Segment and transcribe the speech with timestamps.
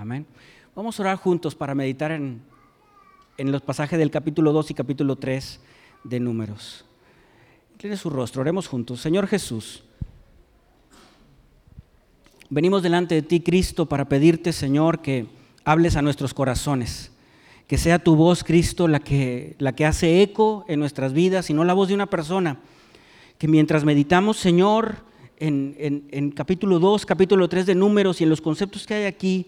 [0.00, 0.24] Amén.
[0.74, 2.40] Vamos a orar juntos para meditar en,
[3.36, 5.60] en los pasajes del capítulo 2 y capítulo 3
[6.04, 6.86] de Números.
[7.76, 9.02] Tiene su rostro, oremos juntos.
[9.02, 9.84] Señor Jesús,
[12.48, 15.26] venimos delante de ti, Cristo, para pedirte, Señor, que
[15.66, 17.12] hables a nuestros corazones.
[17.66, 21.52] Que sea tu voz, Cristo, la que, la que hace eco en nuestras vidas y
[21.52, 22.58] no la voz de una persona.
[23.36, 25.04] Que mientras meditamos, Señor,
[25.36, 29.46] en, en capítulo 2, capítulo 3 de Números y en los conceptos que hay aquí,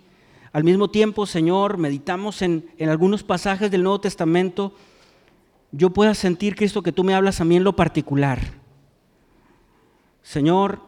[0.52, 4.74] al mismo tiempo, Señor, meditamos en, algunos pasajes del Nuevo Testamento,
[5.70, 8.38] yo pueda sentir, Cristo, que tú me hablas a mí en lo particular.
[10.22, 10.80] Señor,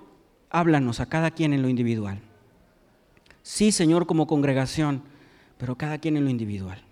[0.51, 2.21] háblanos a cada quien en lo individual.
[3.43, 5.03] Sí, Señor, como congregación,
[5.57, 6.83] pero cada quien en lo individual.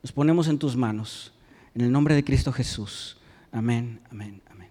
[0.00, 1.32] Nos ponemos en tus manos,
[1.74, 3.18] en el nombre de Cristo Jesús.
[3.50, 4.68] Amén, amén, amén.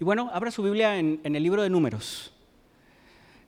[0.00, 2.32] Y bueno, abra su Biblia en, en el libro de números.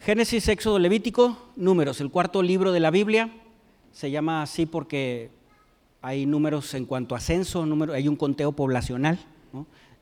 [0.01, 3.31] Génesis, Éxodo, Levítico, Números, el cuarto libro de la Biblia.
[3.93, 5.31] Se llama así porque
[6.01, 9.19] hay números en cuanto a censo, número, hay un conteo poblacional.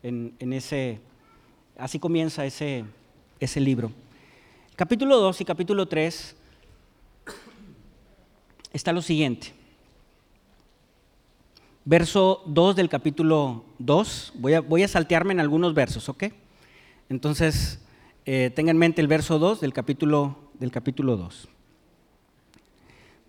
[0.01, 1.01] En, ese,
[1.77, 2.85] así comienza ese,
[3.41, 3.91] ese libro.
[4.77, 6.35] Capítulo 2 y capítulo 3
[8.71, 9.51] está lo siguiente.
[11.83, 16.25] Verso 2 del capítulo 2, voy a, voy a saltearme en algunos versos, ¿ok?
[17.09, 17.81] Entonces,
[18.25, 21.47] eh, tenga en mente el verso 2 del capítulo, del capítulo 2.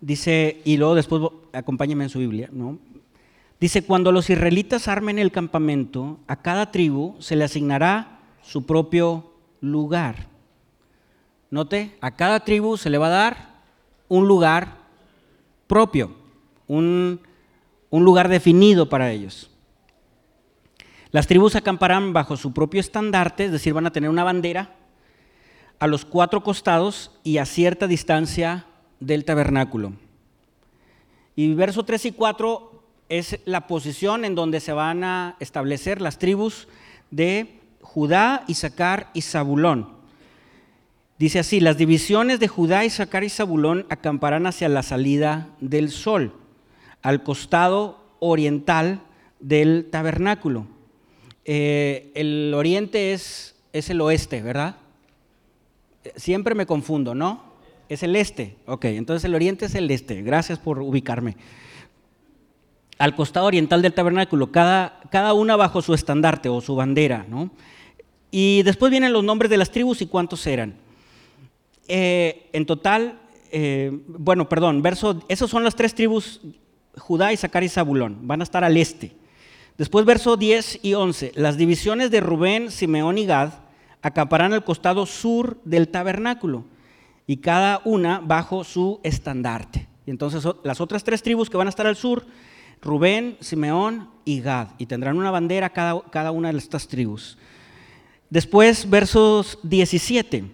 [0.01, 1.21] Dice, y luego después
[1.53, 2.79] acompáñeme en su Biblia, ¿no?
[3.59, 9.31] Dice, cuando los israelitas armen el campamento, a cada tribu se le asignará su propio
[9.61, 10.27] lugar.
[11.51, 13.61] Note, a cada tribu se le va a dar
[14.07, 14.77] un lugar
[15.67, 16.11] propio,
[16.67, 17.19] un,
[17.91, 19.51] un lugar definido para ellos.
[21.11, 24.80] Las tribus acamparán bajo su propio estandarte, es decir, van a tener una bandera
[25.81, 28.67] a los cuatro costados y a cierta distancia
[28.99, 29.93] del tabernáculo.
[31.35, 36.19] Y verso 3 y 4 es la posición en donde se van a establecer las
[36.19, 36.67] tribus
[37.09, 39.89] de Judá, Isaacar y Zabulón.
[41.17, 46.35] Dice así, las divisiones de Judá, Isaacar y Zabulón acamparán hacia la salida del sol,
[47.01, 49.01] al costado oriental
[49.39, 50.67] del tabernáculo.
[51.43, 54.75] Eh, el oriente es, es el oeste, ¿verdad?
[56.15, 57.43] Siempre me confundo, ¿no?
[57.89, 58.55] Es el este.
[58.65, 60.21] Ok, entonces el oriente es el este.
[60.21, 61.35] Gracias por ubicarme.
[62.97, 67.51] Al costado oriental del tabernáculo, cada, cada una bajo su estandarte o su bandera, ¿no?
[68.29, 70.75] Y después vienen los nombres de las tribus y cuántos eran.
[71.87, 73.19] Eh, en total,
[73.51, 76.39] eh, bueno, perdón, verso, esos son las tres tribus,
[76.97, 79.11] Judá, Isaacar y Zabulón, van a estar al este.
[79.77, 83.51] Después verso 10 y 11, las divisiones de Rubén, Simeón y Gad,
[84.01, 86.65] acamparán al costado sur del tabernáculo
[87.27, 89.87] y cada una bajo su estandarte.
[90.05, 92.25] Y entonces las otras tres tribus que van a estar al sur,
[92.81, 97.37] Rubén, Simeón y Gad, y tendrán una bandera cada, cada una de estas tribus.
[98.29, 100.45] Después, versos 17.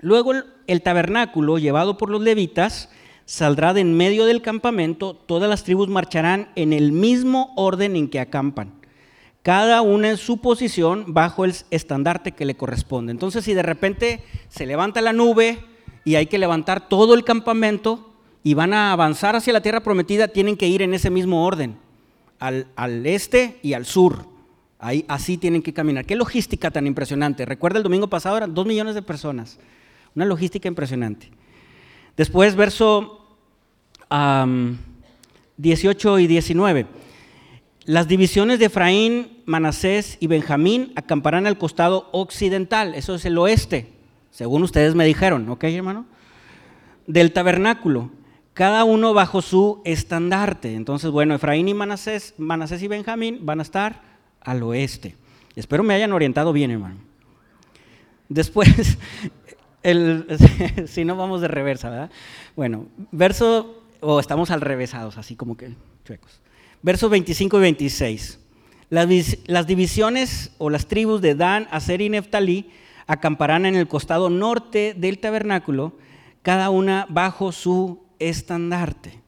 [0.00, 0.32] Luego
[0.66, 2.90] el tabernáculo, llevado por los levitas,
[3.24, 8.08] saldrá de en medio del campamento, todas las tribus marcharán en el mismo orden en
[8.08, 8.83] que acampan
[9.44, 13.12] cada una en su posición bajo el estandarte que le corresponde.
[13.12, 15.58] Entonces, si de repente se levanta la nube
[16.02, 18.10] y hay que levantar todo el campamento
[18.42, 21.76] y van a avanzar hacia la tierra prometida, tienen que ir en ese mismo orden,
[22.38, 22.66] al,
[23.04, 24.24] este y al sur.
[24.78, 26.06] Ahí, así tienen que caminar.
[26.06, 27.44] Qué logística tan impresionante.
[27.44, 29.58] Recuerda el domingo pasado eran dos millones de personas.
[30.14, 31.28] Una logística impresionante.
[32.16, 33.26] Después, verso
[35.58, 37.03] 18 y 19.
[37.86, 43.92] Las divisiones de Efraín, Manasés y Benjamín acamparán al costado occidental, eso es el oeste,
[44.30, 46.06] según ustedes me dijeron, ¿ok, hermano?
[47.06, 48.10] Del tabernáculo,
[48.54, 50.74] cada uno bajo su estandarte.
[50.74, 54.00] Entonces, bueno, Efraín y Manasés, Manasés y Benjamín van a estar
[54.40, 55.14] al oeste.
[55.54, 56.96] Espero me hayan orientado bien, hermano.
[58.30, 58.70] Después,
[60.86, 62.10] si no vamos de reversa, ¿verdad?
[62.56, 65.74] Bueno, verso, o estamos al revesados, así como que
[66.06, 66.40] chuecos
[66.84, 68.38] versos 25 y 26.
[68.90, 72.70] Las, divisiones o las tribus de Dan, Aser y Neftalí
[73.06, 75.94] acamparán en el costado norte del tabernáculo,
[76.42, 79.20] cada una bajo su estandarte.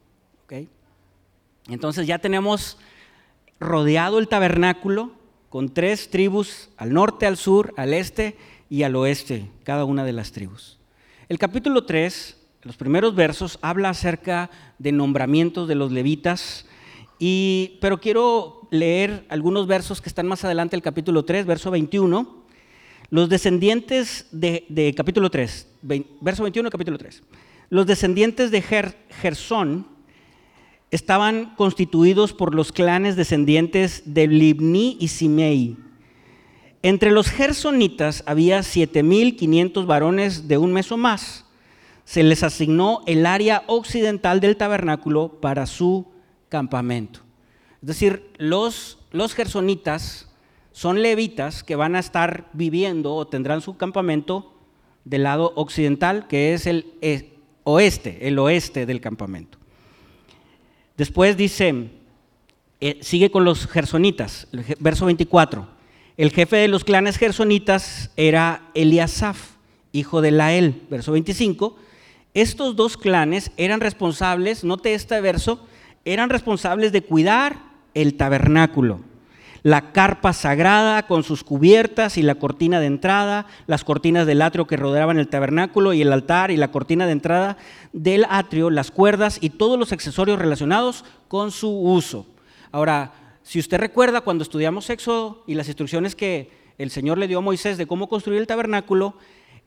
[1.68, 2.78] Entonces ya tenemos
[3.58, 5.10] rodeado el tabernáculo
[5.48, 8.36] con tres tribus al norte, al sur, al este
[8.70, 10.78] y al oeste, cada una de las tribus.
[11.28, 14.48] El capítulo 3, los primeros versos, habla acerca
[14.78, 16.66] de nombramientos de los levitas
[17.80, 22.44] pero quiero leer algunos versos que están más adelante, el capítulo 3, verso 21.
[23.10, 25.68] Los descendientes de, capítulo 3,
[26.20, 27.22] verso 21, capítulo 3.
[27.70, 29.86] los descendientes de Gersón
[30.90, 35.76] estaban constituidos por los clanes descendientes de Libni y Simei.
[36.82, 41.44] Entre los gersonitas había 7.500 varones de un mes o más.
[42.04, 46.06] Se les asignó el área occidental del tabernáculo para su
[46.48, 47.20] campamento.
[47.82, 50.28] Es decir, los, los gersonitas
[50.72, 54.54] son levitas que van a estar viviendo o tendrán su campamento
[55.04, 57.34] del lado occidental, que es el eh,
[57.64, 59.58] oeste, el oeste del campamento.
[60.96, 61.90] Después dice,
[62.80, 65.66] eh, sigue con los gersonitas, verso 24.
[66.16, 69.56] El jefe de los clanes gersonitas era Eliasaf,
[69.92, 71.76] hijo de Lael, verso 25.
[72.34, 75.66] Estos dos clanes eran responsables, note este verso,
[76.06, 77.58] eran responsables de cuidar
[77.92, 79.00] el tabernáculo
[79.66, 84.68] la carpa sagrada con sus cubiertas y la cortina de entrada, las cortinas del atrio
[84.68, 87.56] que rodeaban el tabernáculo y el altar y la cortina de entrada
[87.92, 92.26] del atrio, las cuerdas y todos los accesorios relacionados con su uso.
[92.70, 93.12] Ahora,
[93.42, 96.48] si usted recuerda cuando estudiamos Éxodo y las instrucciones que
[96.78, 99.16] el Señor le dio a Moisés de cómo construir el tabernáculo,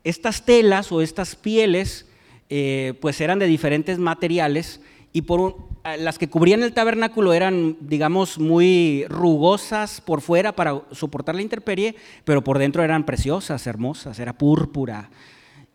[0.06, 2.07] estas telas o estas pieles
[2.50, 4.80] eh, pues eran de diferentes materiales
[5.12, 5.56] y por
[5.98, 11.96] las que cubrían el tabernáculo eran, digamos, muy rugosas por fuera para soportar la intemperie,
[12.26, 15.10] pero por dentro eran preciosas, hermosas, era púrpura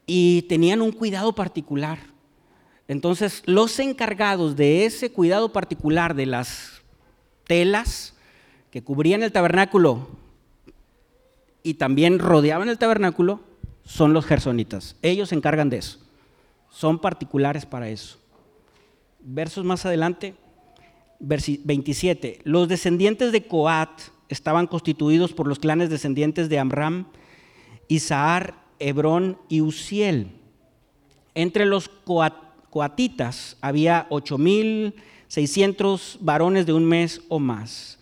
[0.07, 1.99] y tenían un cuidado particular.
[2.87, 6.83] Entonces, los encargados de ese cuidado particular de las
[7.47, 8.15] telas
[8.71, 10.09] que cubrían el tabernáculo
[11.63, 13.41] y también rodeaban el tabernáculo
[13.85, 14.97] son los gersonitas.
[15.03, 15.99] Ellos se encargan de eso.
[16.71, 18.19] Son particulares para eso
[19.25, 20.35] versos más adelante,
[21.19, 27.09] 27, los descendientes de Coat estaban constituidos por los clanes descendientes de Amram,
[27.89, 30.33] Isahar, Hebrón y Uziel.
[31.35, 31.91] Entre los
[32.71, 38.01] coatitas había 8.600 varones de un mes o más.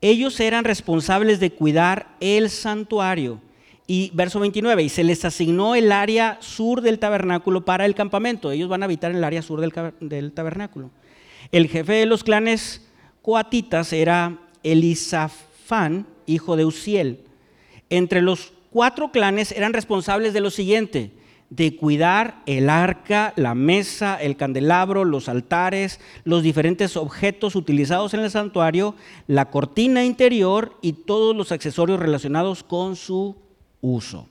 [0.00, 3.40] Ellos eran responsables de cuidar el santuario
[3.92, 8.50] y verso 29, y se les asignó el área sur del tabernáculo para el campamento.
[8.50, 10.90] Ellos van a habitar en el área sur del, tabernáculo.
[11.50, 12.88] El jefe de los clanes
[13.20, 17.20] coatitas era Elisafán, hijo de Uziel.
[17.90, 21.10] Entre los cuatro clanes eran responsables de lo siguiente,
[21.50, 28.20] de cuidar el arca, la mesa, el candelabro, los altares, los diferentes objetos utilizados en
[28.20, 28.94] el santuario,
[29.26, 33.36] la cortina interior y todos los accesorios relacionados con su
[33.82, 34.28] uso.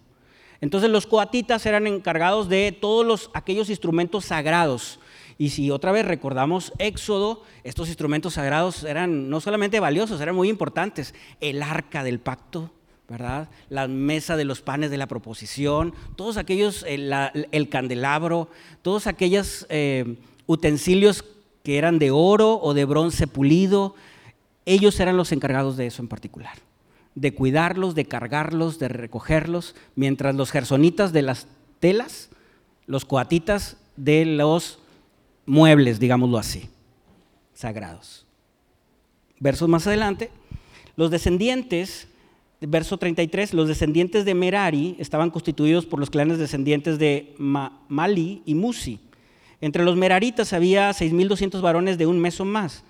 [0.62, 5.00] Entonces los coatitas eran encargados de todos los, aquellos instrumentos sagrados.
[5.38, 10.50] Y si otra vez recordamos Éxodo, estos instrumentos sagrados eran no solamente valiosos, eran muy
[10.50, 11.16] importantes.
[11.40, 12.72] El arca del pacto,
[13.10, 13.50] ¿verdad?
[13.70, 18.48] La mesa de los panes de la proposición, todos aquellos, el, candelabro,
[18.84, 21.26] todos aquellos eh, utensilios
[21.64, 23.96] que eran de oro o de bronce pulido,
[24.66, 26.71] ellos eran los encargados de eso en particular
[27.16, 31.48] de cuidarlos, de cargarlos, de recogerlos, mientras los gersonitas de las
[31.80, 32.30] telas,
[32.86, 34.80] los coatitas de los
[35.46, 36.70] muebles, digámoslo así,
[37.54, 38.26] sagrados.
[39.40, 40.32] Versos más adelante,
[40.96, 42.08] los descendientes,
[42.62, 48.56] verso 33, los descendientes de Merari estaban constituidos por los clanes descendientes de Mali y
[48.56, 49.00] Musi.
[49.60, 52.84] Entre los meraritas había 6.200 varones de un mes o más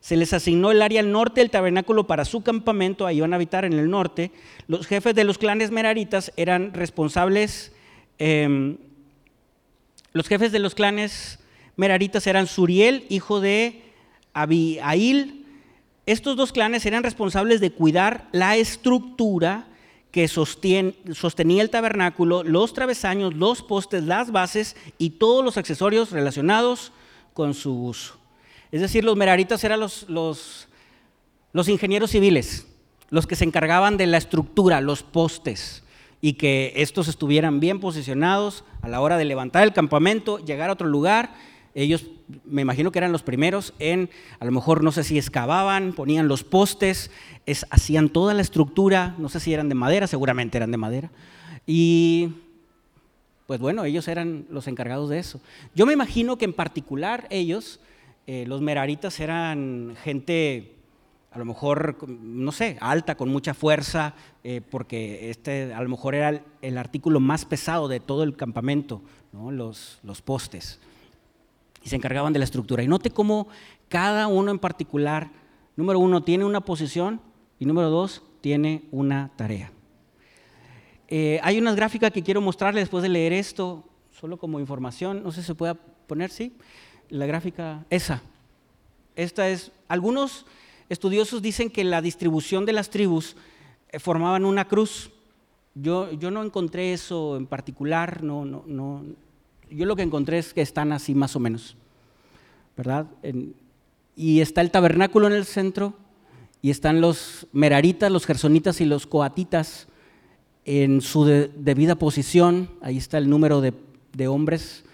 [0.00, 3.36] se les asignó el área al norte del tabernáculo para su campamento, ahí iban a
[3.36, 4.30] habitar en el norte.
[4.66, 7.72] Los jefes de los clanes meraritas eran responsables,
[8.18, 8.78] em,
[10.12, 11.40] los jefes de los clanes
[11.76, 13.82] meraritas eran Suriel, hijo de
[14.32, 15.44] Abiail.
[16.06, 19.66] Estos dos clanes eran responsables de cuidar la estructura
[20.10, 26.92] que sostenía el tabernáculo, los travesaños, los postes, las bases y todos los accesorios relacionados
[27.34, 28.18] con su uso.
[28.70, 32.66] Es decir, los meraritas eran los, los, ingenieros civiles,
[33.10, 35.82] los que se encargaban de la estructura, los postes,
[36.20, 40.74] y que estos estuvieran bien posicionados a la hora de levantar el campamento, llegar a
[40.74, 41.34] otro lugar.
[41.74, 42.06] Ellos,
[42.44, 44.10] me imagino que eran los primeros en,
[44.40, 47.10] a lo mejor no sé si excavaban, ponían los postes,
[47.70, 51.10] hacían toda la estructura, no sé si eran de madera, seguramente eran de madera.
[51.66, 52.30] Y
[53.46, 55.40] pues bueno, ellos eran los encargados de eso.
[55.74, 57.80] Yo me imagino que en particular ellos
[58.30, 60.76] eh, los meraritas eran gente,
[61.30, 64.12] a lo mejor, no sé, alta, con mucha fuerza,
[64.44, 69.00] eh, porque este a lo mejor era el, artículo más pesado de todo el campamento,
[69.32, 70.78] los, los postes.
[71.82, 72.82] Y se encargaban de la estructura.
[72.82, 73.48] Y note cómo
[73.88, 75.30] cada uno en particular,
[75.74, 77.22] número uno, tiene una posición
[77.58, 79.72] y número dos, tiene una tarea.
[81.08, 85.32] Eh, hay una gráfica que quiero mostrarles después de leer esto, solo como información, no
[85.32, 86.54] sé si se puede poner, sí,
[87.10, 88.22] la gráfica, esa.
[89.16, 90.46] Esta es, algunos
[90.88, 93.36] estudiosos dicen que la distribución de las tribus
[93.90, 95.10] eh, formaban una cruz.
[95.74, 99.04] Yo, yo no encontré eso en particular, no, no, no.
[99.70, 101.76] Yo lo que encontré es que están así más o menos,
[102.76, 103.06] ¿verdad?
[104.16, 105.94] y está el tabernáculo en el centro,
[106.60, 109.86] y están los meraritas, los gersonitas y los coatitas
[110.64, 113.72] en su debida posición, ahí está el número de,
[114.12, 114.84] de hombres,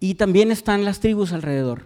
[0.00, 1.84] y también están las tribus alrededor.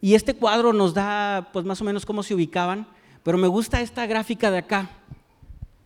[0.00, 2.86] Y este cuadro nos da pues más o menos cómo se ubicaban,
[3.22, 4.90] pero me gusta esta gráfica de acá.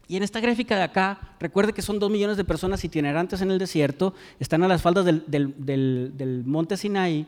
[0.08, 3.50] Y en esta gráfica de acá, recuerde que son dos millones de personas itinerantes en
[3.50, 7.26] el desierto, están a las faldas del, monte Sinai,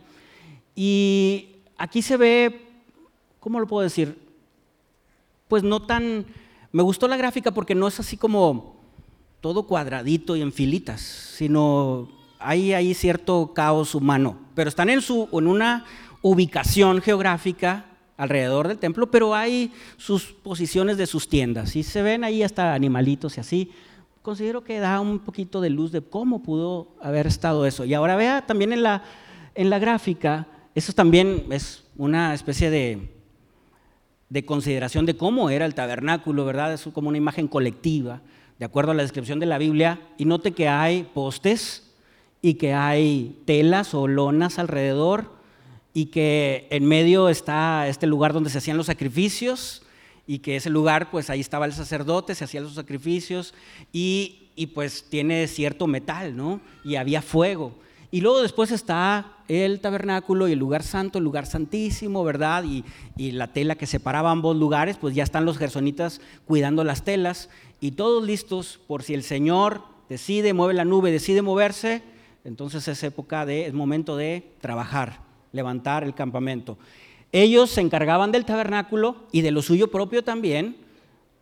[0.76, 2.60] y aquí se ve,
[3.40, 4.18] ¿cómo lo puedo decir?
[5.48, 6.26] Pues no tan...
[6.72, 8.76] Me gustó la gráfica porque no es así como
[9.40, 12.08] todo cuadradito y en filitas, sino
[12.44, 15.84] hay ahí cierto caos humano, pero están en, su, en una
[16.22, 17.86] ubicación geográfica
[18.16, 22.74] alrededor del templo, pero hay sus posiciones de sus tiendas y se ven ahí hasta
[22.74, 23.72] animalitos y así.
[24.22, 27.84] Considero que da un poquito de luz de cómo pudo haber estado eso.
[27.84, 29.02] Y ahora vea también en la,
[29.54, 33.14] en la gráfica, eso también es una especie de,
[34.30, 36.72] de consideración de cómo era el tabernáculo, ¿verdad?
[36.72, 38.22] Es como una imagen colectiva,
[38.58, 40.00] de acuerdo a la descripción de la Biblia.
[40.16, 41.83] Y note que hay postes
[42.44, 45.32] y que hay telas o lonas alrededor
[45.94, 49.80] y que en medio está este lugar donde se hacían los sacrificios
[50.26, 53.54] y que ese lugar, pues ahí estaba el sacerdote, se hacían los sacrificios
[53.94, 56.60] y, y pues tiene cierto metal, ¿no?
[56.84, 57.72] Y había fuego.
[58.10, 62.64] Y luego después está el tabernáculo y el lugar santo, el lugar santísimo, ¿verdad?
[62.64, 62.84] Y,
[63.16, 67.48] y, la tela que separaba ambos lugares, pues ya están los gersonitas cuidando las telas
[67.80, 72.02] y todos listos por si el Señor decide, mueve la nube, decide moverse,
[72.44, 75.24] entonces es época de, momento de trabajar
[75.54, 76.76] levantar el campamento.
[77.32, 80.76] Ellos se encargaban del tabernáculo y de lo suyo propio también,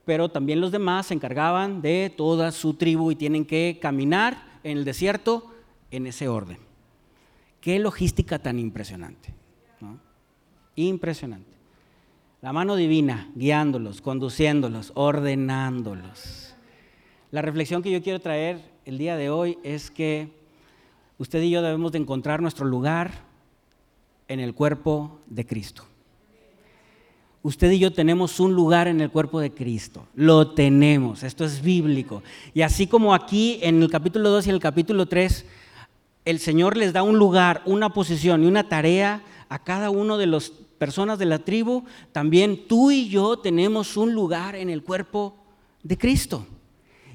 [0.05, 4.79] pero también los demás se encargaban de toda su tribu y tienen que caminar en
[4.79, 5.51] el desierto
[5.91, 6.59] en ese orden.
[7.61, 9.35] Qué logística tan impresionante.
[10.77, 11.53] Impresionante.
[12.41, 16.55] La mano divina guiándolos, conduciéndolos, ordenándolos.
[17.31, 20.42] La reflexión que yo quiero traer el día de hoy es que
[21.23, 23.13] usted y yo debemos de encontrar nuestro lugar
[24.27, 25.85] en el cuerpo de Cristo.
[27.45, 30.09] Usted y yo tenemos un lugar en el cuerpo de Cristo.
[30.17, 31.23] Lo tenemos.
[31.23, 32.25] Esto es bíblico.
[32.55, 35.47] Y así como aquí en el capítulo 2 y en el capítulo 3,
[36.25, 40.27] el Señor les da un lugar, una posición y una tarea a cada uno de
[40.27, 45.37] las personas de la tribu, también tú y yo tenemos un lugar en el cuerpo
[45.85, 46.49] de Cristo.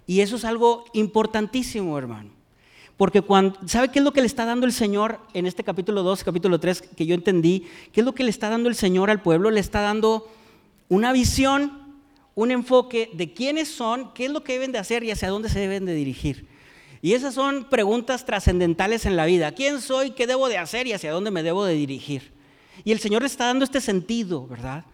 [0.06, 2.37] Y eso es algo importantísimo, hermano.
[2.98, 6.02] Porque cuando, ¿sabe qué es lo que le está dando el Señor en este capítulo
[6.02, 7.68] 2, capítulo 3 que yo entendí?
[7.94, 9.52] ¿Qué es lo que le está dando el Señor al pueblo?
[9.52, 10.28] Le está dando
[10.90, 11.96] una visión,
[12.34, 15.50] un enfoque de quiénes son, qué es lo que deben de hacer y hacia dónde
[15.50, 16.48] se deben de dirigir.
[17.04, 19.52] Y esas son preguntas trascendentales en la vida.
[19.52, 20.12] ¿Quién soy?
[20.12, 22.32] ¿Qué debo de hacer y hacia dónde me debo de dirigir?
[22.84, 24.86] Y el Señor le está dando este sentido, ¿verdad?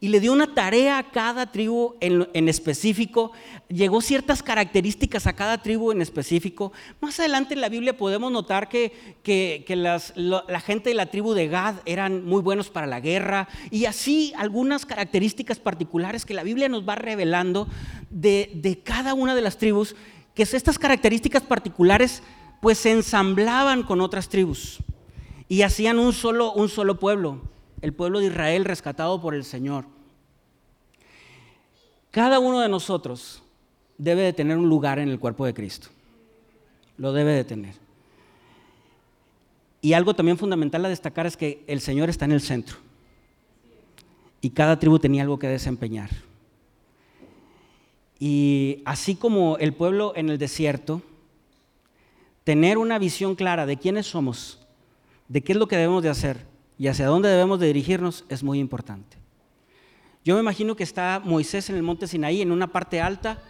[0.00, 3.32] Y le dio una tarea a cada tribu en, específico,
[3.68, 6.72] llegó ciertas características a cada tribu en específico.
[7.00, 11.48] Más adelante en la Biblia podemos notar que, que, la gente de la tribu de
[11.48, 16.70] Gad eran muy buenos para la guerra y así algunas características particulares que la Biblia
[16.70, 17.68] nos va revelando
[18.08, 19.94] de, de cada una de las tribus,
[20.34, 22.22] que estas características particulares
[22.62, 24.78] pues se ensamblaban con otras tribus
[25.46, 27.42] y hacían un solo, un solo pueblo
[27.82, 29.86] el pueblo de Israel rescatado por el Señor.
[32.10, 33.42] Cada uno de nosotros
[33.96, 35.88] debe de tener un lugar en el cuerpo de Cristo.
[36.96, 37.74] Lo debe de tener.
[39.80, 42.76] Y algo también fundamental a destacar es que el Señor está en el centro.
[44.40, 46.10] Y cada tribu tenía algo que desempeñar.
[48.18, 51.00] Y así como el pueblo en el desierto,
[52.44, 54.58] tener una visión clara de quiénes somos,
[55.28, 56.49] de qué es lo que debemos de hacer,
[56.80, 59.18] y hacia dónde debemos de dirigirnos es muy importante.
[60.24, 63.42] Yo me imagino que está Moisés en el monte Sinaí, en una parte alta,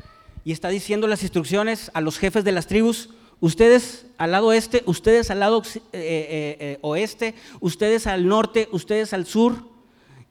[0.45, 4.83] y está diciendo las instrucciones a los jefes de las tribus, ustedes al lado este,
[4.85, 9.63] ustedes al lado eh, eh, eh, oeste, ustedes al norte, ustedes al sur,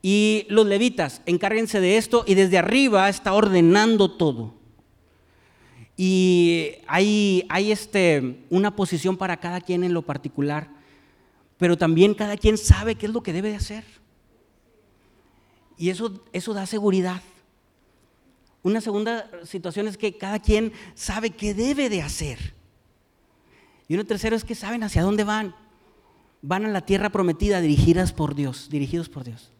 [0.01, 4.55] y los levitas, encárguense de esto, y desde arriba está ordenando todo.
[5.95, 10.78] Y hay, hay este, una posición para cada quien en lo particular
[11.59, 13.83] pero también cada quien sabe qué es lo que debe de hacer.
[15.77, 17.21] Y eso, eso da seguridad.
[18.63, 22.55] Una segunda situación es que cada quien sabe qué debe de hacer.
[23.89, 25.53] Y uno tercero es que saben hacia dónde van.
[26.41, 29.51] Van a la tierra prometida dirigidas por Dios, dirigidos por Dios.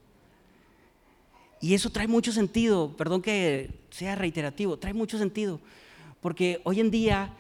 [1.60, 5.60] Y eso trae mucho sentido, perdón que sea reiterativo, trae mucho sentido,
[6.22, 7.36] porque hoy en día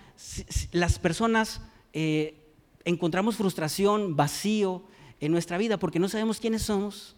[0.73, 1.61] las personas
[1.93, 2.38] eh,
[2.85, 4.83] encontramos frustración, vacío
[5.19, 7.15] en nuestra vida, porque no sabemos quiénes somos,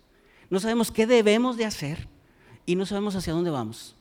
[0.50, 2.08] no sabemos qué debemos de hacer
[2.66, 3.96] y no sabemos hacia dónde vamos.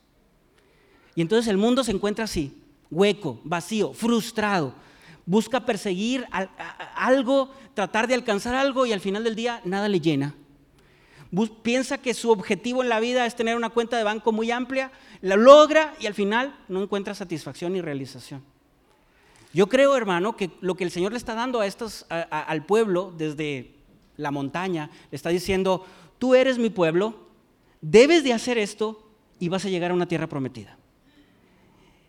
[1.15, 4.75] Y entonces el mundo se encuentra así, hueco, vacío, frustrado,
[5.27, 6.27] busca perseguir
[6.95, 10.35] algo, tratar de alcanzar algo y al final del día nada le llena
[11.63, 14.91] piensa que su objetivo en la vida es tener una cuenta de banco muy amplia,
[15.21, 18.43] la logra y al final no encuentra satisfacción ni realización.
[19.53, 23.13] Yo creo, hermano, que lo que el Señor le está dando a estos, al pueblo
[23.17, 23.73] desde
[24.17, 25.85] la montaña, le está diciendo,
[26.19, 27.15] tú eres mi pueblo,
[27.81, 30.79] debes de hacer esto y vas a llegar a una tierra prometida.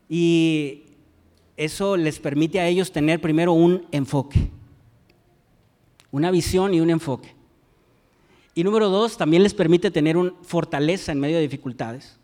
[0.08, 0.84] Y
[1.58, 4.52] eso les permite a ellos tener primero un enfoque,
[6.12, 7.34] una visión y un enfoque.
[8.54, 12.20] Y número dos, también les permite tener una fortaleza en medio de dificultades.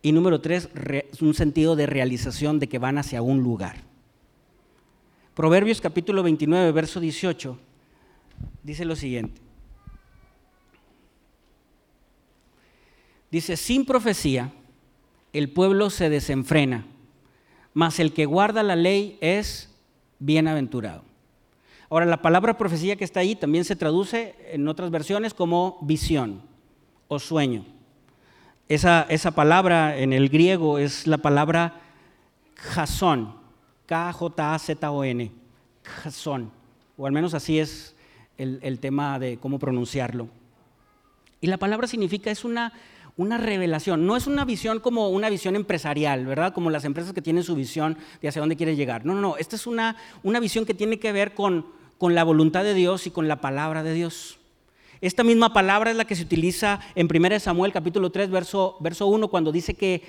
[0.00, 0.68] Y número tres,
[1.20, 3.84] un sentido de realización de que van hacia un lugar.
[5.38, 7.56] Proverbios capítulo 29, verso 18,
[8.64, 9.40] dice lo siguiente.
[13.30, 14.50] Dice, sin profecía
[15.32, 16.86] el pueblo se desenfrena,
[17.72, 19.72] mas el que guarda la ley es
[20.18, 21.04] bienaventurado.
[21.88, 26.42] Ahora, la palabra profecía que está ahí también se traduce en otras versiones como visión
[27.06, 27.64] o sueño.
[28.68, 31.80] Esa, esa palabra en el griego es la palabra
[32.56, 33.38] jason,
[33.88, 35.32] K-J-A-Z-O-N,
[35.82, 36.52] jason,
[36.96, 37.96] o al menos así es
[38.36, 40.28] el, tema de cómo pronunciarlo.
[41.40, 42.72] Y la palabra significa, es una,
[43.16, 46.52] una revelación, no es una visión como una visión empresarial, ¿verdad?
[46.52, 49.04] Como las empresas que tienen su visión de hacia dónde quieren llegar.
[49.04, 52.24] No, no, no, esta es una, una visión que tiene que ver con con la
[52.24, 54.38] voluntad de Dios y con la palabra de Dios.
[55.00, 59.06] Esta misma palabra es la que se utiliza en 1 Samuel capítulo 3, verso, verso
[59.08, 60.02] 1, cuando dice que,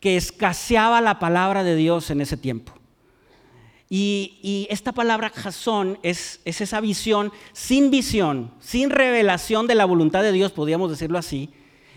[0.00, 2.72] que escaseaba la palabra de Dios en ese tiempo.
[3.92, 10.22] Y, esta palabra jazón es, es, esa visión sin visión, sin revelación de la voluntad
[10.22, 11.50] de Dios, podríamos decirlo así.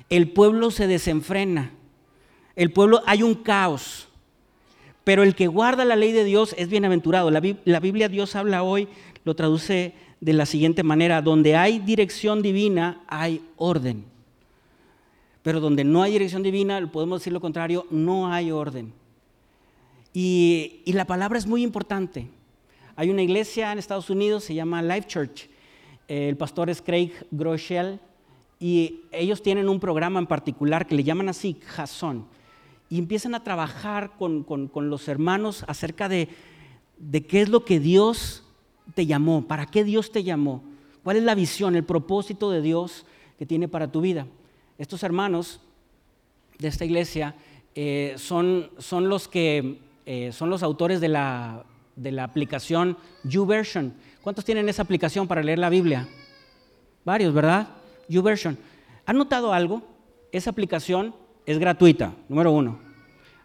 [0.10, 1.72] El pueblo se desenfrena,
[2.56, 4.08] el pueblo hay un caos,
[5.04, 7.30] pero el que guarda la ley de Dios es bienaventurado.
[7.30, 8.88] La, la Biblia Dios habla hoy
[9.24, 14.06] lo traduce de la siguiente manera, donde hay dirección divina, hay orden.
[15.44, 18.94] Pero donde no hay dirección divina, podemos decir lo contrario, no hay orden.
[20.14, 22.28] Y, la palabra es muy importante.
[22.96, 25.50] Hay una iglesia en Estados Unidos, se llama Life Church.
[26.08, 28.00] El pastor es Craig Groeschel
[28.60, 32.28] y ellos tienen un programa en particular que le llaman así, Jason.
[32.90, 34.46] Y empiezan a trabajar con,
[34.76, 36.30] los hermanos acerca de,
[36.98, 38.44] de qué es lo que Dios
[38.94, 39.48] te llamó?
[39.48, 40.64] ¿Para qué Dios te llamó?
[41.04, 43.06] ¿Cuál es la visión, el propósito de Dios
[43.38, 44.28] que tiene para tu vida?
[44.78, 45.60] Estos hermanos
[46.60, 47.36] de esta iglesia
[47.76, 53.94] eh, son, son, los que eh, son los autores de la, de la aplicación YouVersion.
[54.22, 56.08] ¿Cuántos tienen esa aplicación para leer la Biblia?
[57.06, 57.68] Varios, ¿verdad?
[58.08, 58.58] YouVersion.
[59.06, 59.84] ¿Han notado algo?
[60.32, 61.14] Esa aplicación
[61.46, 62.80] es gratuita, número uno.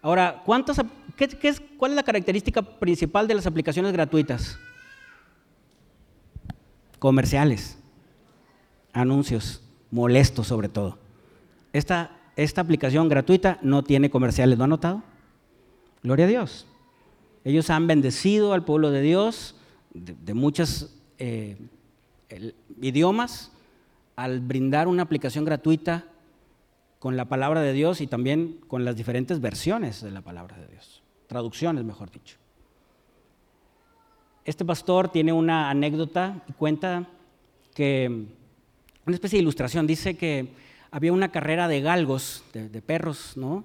[0.00, 0.80] Ahora, ¿cuántas,
[1.16, 4.58] qué, es, ¿cuál es la característica principal de las aplicaciones gratuitas?
[6.98, 7.78] Comerciales,
[8.92, 10.98] anuncios, molestos sobre todo.
[11.72, 15.02] Esta, esta aplicación gratuita no tiene comerciales, ¿lo han notado?
[16.02, 16.66] Gloria a Dios.
[17.44, 19.54] Ellos han bendecido al pueblo de Dios
[19.94, 21.56] de, muchos eh,
[22.80, 23.52] idiomas
[24.16, 26.04] al brindar una aplicación gratuita
[26.98, 30.66] con la palabra de Dios y también con las diferentes versiones de la palabra de
[30.66, 32.36] Dios, traducciones, mejor dicho.
[34.44, 37.06] Este pastor tiene una anécdota y cuenta
[37.74, 38.26] que,
[39.06, 40.48] una especie de ilustración, dice que
[40.90, 43.64] había una carrera de galgos, de, perros, ¿no?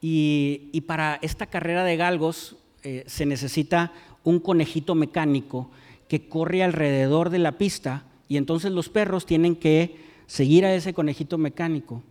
[0.00, 3.92] Y, para esta carrera de galgos eh, se necesita
[4.24, 5.70] un conejito mecánico
[6.08, 10.94] que corre alrededor de la pista y entonces los perros tienen que seguir a ese
[10.94, 12.02] conejito mecánico.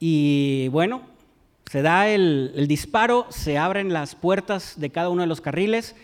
[0.00, 1.02] Y bueno,
[1.70, 5.94] se da el disparo, se abren las puertas de cada uno de los carriles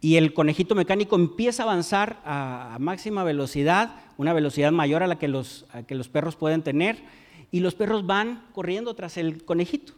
[0.00, 5.18] y el conejito mecánico empieza a avanzar a, máxima velocidad, una velocidad mayor a la
[5.18, 7.02] que los, que los perros pueden tener,
[7.50, 9.94] y los perros van corriendo tras el conejito.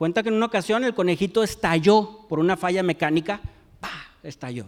[0.00, 3.38] Cuenta que en una ocasión el conejito estalló por una falla mecánica,
[3.80, 4.06] ¡pah!
[4.22, 4.64] estalló.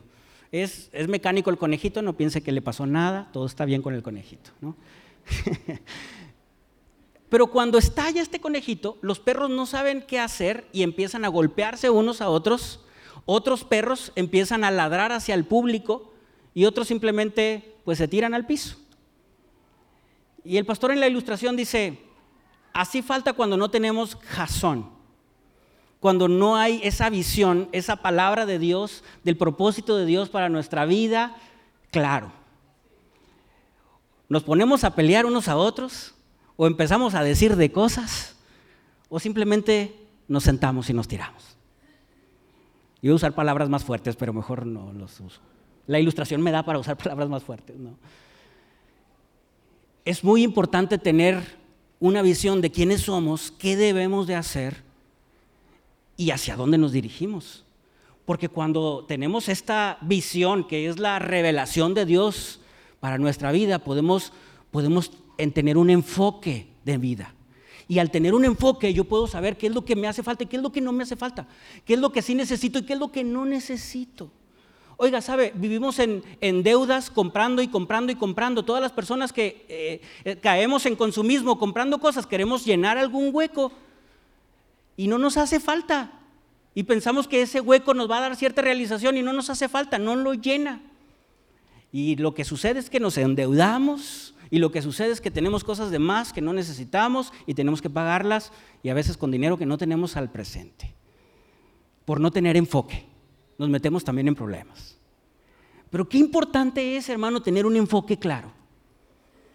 [0.50, 4.02] Es, mecánico el conejito, no piense que le pasó nada, todo está bien con el
[4.02, 4.50] conejito.
[7.30, 11.88] Pero cuando estalla este conejito, los perros no saben qué hacer y empiezan a golpearse
[11.88, 12.80] unos a otros
[13.24, 16.12] Otros perros empiezan a ladrar hacia el público
[16.52, 18.76] y otros simplemente pues se tiran al piso.
[20.44, 22.00] Y el pastor en la ilustración dice,
[22.74, 25.00] así falta cuando no tenemos jazón,
[26.02, 30.84] cuando no hay esa visión, esa palabra de Dios, del propósito de Dios para nuestra
[30.84, 31.36] vida,
[31.92, 32.32] claro.
[34.28, 36.16] Nos ponemos a pelear unos a otros
[36.56, 38.34] o empezamos a decir de cosas
[39.08, 39.94] o simplemente
[40.26, 41.56] nos sentamos y nos tiramos.
[43.00, 45.40] Yo voy a usar palabras más fuertes, pero mejor no los uso.
[45.86, 47.76] La ilustración me da para usar palabras más fuertes.
[50.04, 51.60] Es muy importante tener
[52.00, 54.90] una visión de quiénes somos, qué debemos de hacer
[56.22, 57.64] y hacia dónde nos dirigimos.
[58.24, 62.60] Porque cuando tenemos esta visión que es la revelación de Dios
[63.00, 64.32] para nuestra vida, podemos,
[64.70, 65.10] podemos
[65.52, 67.34] tener un enfoque de vida.
[67.88, 70.44] Y al tener un enfoque yo puedo saber qué es lo que me hace falta
[70.44, 71.48] y qué es lo que no me hace falta,
[71.84, 74.30] qué es lo que sí necesito y qué es lo que no necesito.
[74.98, 78.64] Oiga, sabe, vivimos en, deudas, comprando y comprando y comprando.
[78.64, 83.72] Todas las personas que eh, eh, caemos en consumismo, comprando cosas, queremos llenar algún hueco
[84.96, 86.12] y no nos hace falta.
[86.74, 89.68] Y pensamos que ese hueco nos va a dar cierta realización y no nos hace
[89.68, 90.80] falta, no lo llena.
[91.92, 95.64] Y lo que sucede es que nos endeudamos, y lo que sucede es que tenemos
[95.64, 98.52] cosas de más que no necesitamos y tenemos que pagarlas
[98.82, 100.94] y a veces con dinero que no tenemos al presente.
[102.04, 103.06] Por no tener enfoque,
[103.56, 104.98] nos metemos también en problemas.
[105.88, 108.52] Pero qué importante es, hermano, tener un enfoque claro,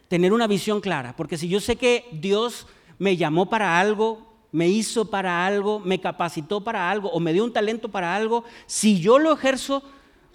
[0.07, 2.65] tener una visión clara, porque si yo sé que Dios
[2.97, 7.43] me llamó para algo, me hizo para algo, me capacitó para algo o me dio
[7.43, 9.83] un talento para algo, si yo lo ejerzo,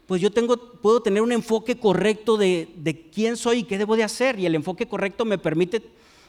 [0.07, 4.05] pues yo tengo, puedo tener un enfoque correcto de, quién soy y qué debo de
[4.05, 4.39] hacer.
[4.39, 5.83] Y el enfoque correcto me permite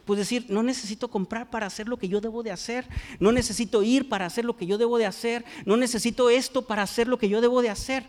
[0.05, 2.87] pues decir, no necesito comprar para hacer lo que yo debo de hacer,
[3.19, 6.83] no necesito ir para hacer lo que yo debo de hacer, no necesito esto para
[6.83, 8.05] hacer lo que yo debo de hacer.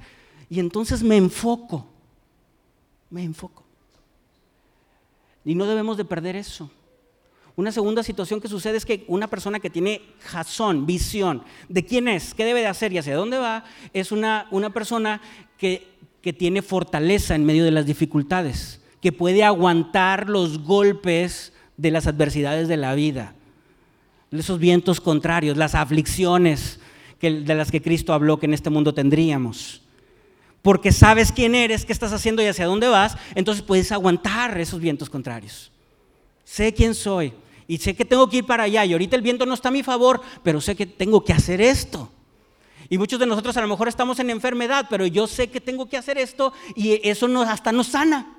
[0.50, 1.86] Y entonces me enfoco,
[3.10, 3.64] me enfoco.
[5.44, 6.70] Y no debemos de perder eso.
[7.56, 12.08] Una segunda situación que sucede es que una persona que tiene jazón, visión de quién
[12.08, 15.20] es, qué debe de hacer y hacia dónde va, es una, una persona
[15.56, 15.86] que,
[16.20, 22.08] que tiene fortaleza en medio de las dificultades, que puede aguantar los golpes de las
[22.08, 23.34] adversidades de la vida,
[24.32, 26.80] esos vientos contrarios, las aflicciones
[27.20, 29.80] de las que Cristo habló que en este mundo tendríamos.
[30.60, 34.80] Porque sabes quién eres, qué estás haciendo y hacia dónde vas, entonces puedes aguantar esos
[34.80, 35.70] vientos contrarios.
[36.44, 37.32] Sé quién soy
[37.66, 39.72] y sé que tengo que ir para allá y ahorita el viento no está a
[39.72, 42.10] mi favor, pero sé que tengo que hacer esto.
[42.90, 45.88] Y muchos de nosotros a lo mejor estamos en enfermedad, pero yo sé que tengo
[45.88, 48.36] que hacer esto y eso hasta nos sana.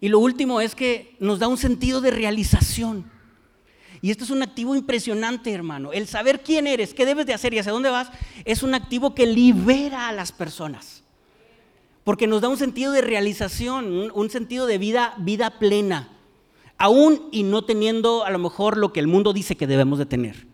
[0.00, 3.10] Y lo último es que nos da un sentido de realización.
[4.02, 5.92] Y esto es un activo impresionante, hermano.
[5.92, 8.10] El saber quién eres, qué debes de hacer y hacia dónde vas,
[8.44, 11.04] es un activo que libera a las personas.
[12.04, 16.13] Porque nos da un sentido de realización, un, sentido de vida, vida plena.
[16.78, 20.06] Aún y no teniendo a lo mejor lo que el mundo dice que debemos de
[20.06, 20.46] tener.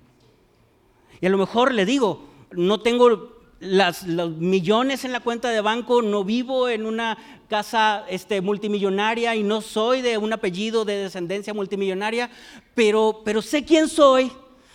[1.21, 6.01] Y a lo mejor le digo, no tengo los millones en la cuenta de banco,
[6.01, 11.53] no vivo en una casa este, multimillonaria y no soy de un apellido de descendencia
[11.53, 12.31] multimillonaria,
[12.75, 14.33] pero, pero sé quién soy,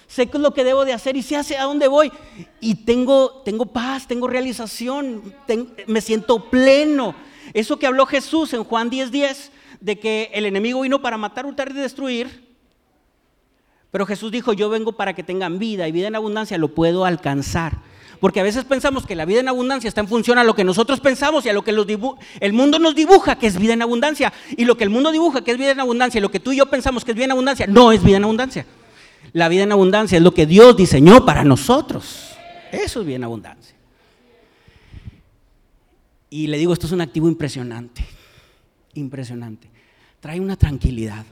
[0.08, 2.12] sé qué lo que debo de hacer y sé hacia dónde voy.
[2.60, 5.34] Y tengo, tengo paz, tengo realización,
[5.88, 7.16] me siento pleno.
[7.54, 9.52] Eso que habló Jesús en Juan 10:10, 10,
[9.86, 12.44] de que el enemigo vino para matar, hurtar y destruir,
[13.92, 17.06] pero Jesús dijo, yo vengo para que tengan vida y vida en abundancia, lo puedo
[17.06, 17.78] alcanzar.
[18.20, 20.64] Porque a veces pensamos que la vida en abundancia está en función a lo que
[20.64, 24.34] nosotros pensamos y a lo que el mundo nos dibuja que es vida en abundancia.
[24.58, 26.52] Y lo que el mundo dibuja que es vida en abundancia y lo que tú
[26.52, 28.66] y yo pensamos que es vida en abundancia, no es vida en abundancia.
[29.34, 32.36] La vida en abundancia es lo que Dios diseñó para nosotros.
[32.72, 33.76] Eso es vida en abundancia.
[36.32, 38.04] Y le digo, esto es un activo impresionante,
[38.96, 39.75] impresionante.
[40.26, 41.24] Trae una tranquilidad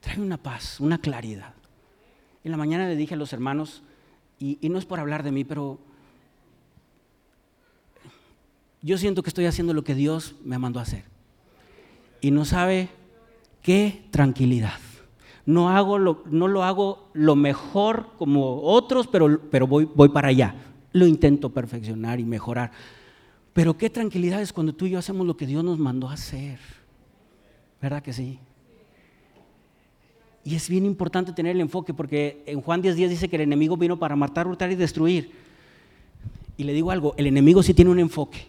[0.00, 1.52] trae una paz, una claridad.
[2.44, 3.82] En la mañana le dije a los hermanos,
[4.38, 5.78] y, no es por hablar de mí, pero
[8.80, 11.04] yo siento que estoy haciendo lo que Dios me mandó a hacer.
[12.22, 12.88] Y no sabe
[13.60, 14.78] qué tranquilidad.
[15.44, 20.28] No, hago lo, no lo hago lo mejor como otros, pero, pero voy, voy para
[20.28, 20.54] allá.
[20.92, 22.72] Lo intento perfeccionar y mejorar.
[23.52, 26.14] Pero qué tranquilidad es cuando tú y yo hacemos lo que Dios nos mandó a
[26.14, 26.58] hacer.
[27.84, 28.38] ¿Verdad que sí?
[30.42, 33.42] Y es bien importante tener el enfoque porque en Juan 10.10 10 dice que el
[33.42, 35.32] enemigo vino para matar, hurtar y destruir.
[36.56, 38.46] Y le digo algo, el enemigo sí tiene un enfoque.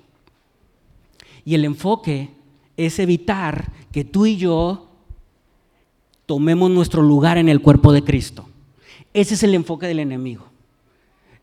[1.44, 2.30] Y el enfoque
[2.78, 4.88] es evitar que tú y yo
[6.26, 8.48] tomemos nuestro lugar en el cuerpo de Cristo.
[9.14, 10.46] Ese es el enfoque del enemigo.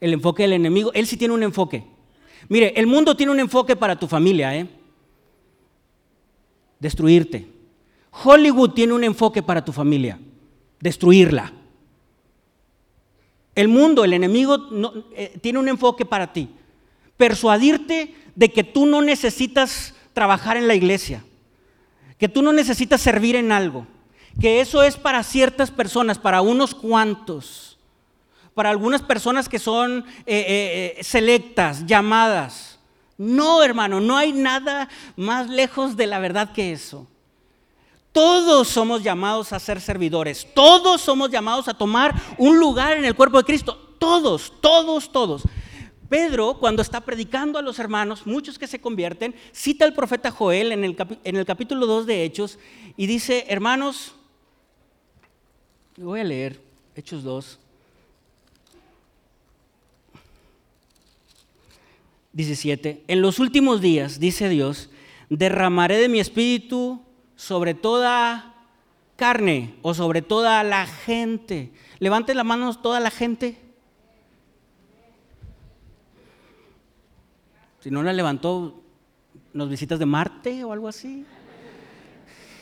[0.01, 1.85] el enfoque del enemigo, él sí tiene un enfoque.
[2.49, 4.67] Mire, el mundo tiene un enfoque para tu familia, ¿eh?
[6.81, 7.53] Destruirte.
[8.13, 10.19] Hollywood tiene un enfoque para tu familia,
[10.81, 11.53] destruirla.
[13.55, 14.59] El mundo, el enemigo,
[15.15, 16.49] eh, tiene un enfoque para ti,
[17.17, 21.25] persuadirte de que tú no necesitas trabajar en la iglesia,
[22.19, 23.87] que tú no necesitas servir en algo,
[24.41, 27.79] que eso es para ciertas personas, para unos cuantos,
[28.55, 32.79] para algunas personas que son eh, eh, selectas, llamadas.
[33.17, 37.07] No, hermano, no hay nada más lejos de la verdad que eso.
[38.13, 43.15] Todos somos llamados a ser servidores, todos somos llamados a tomar un lugar en el
[43.15, 45.43] cuerpo de Cristo, todos, todos, todos.
[46.11, 50.73] Pedro, cuando está predicando a los hermanos, muchos que se convierten, cita al profeta Joel
[50.73, 52.59] en el, capítulo 2 de Hechos
[52.99, 54.15] y dice, hermanos,
[55.97, 56.61] voy a leer
[56.95, 57.59] Hechos 2.
[62.35, 63.05] 17.
[63.09, 64.91] En los últimos días, dice Dios,
[65.31, 67.01] derramaré de mi espíritu
[67.37, 68.55] sobre toda
[69.17, 71.73] carne o sobre toda la gente.
[71.99, 73.59] Levante la mano toda la gente.
[77.81, 78.81] Si no la levantó,
[79.53, 81.27] ¿nos visitas de Marte o algo así?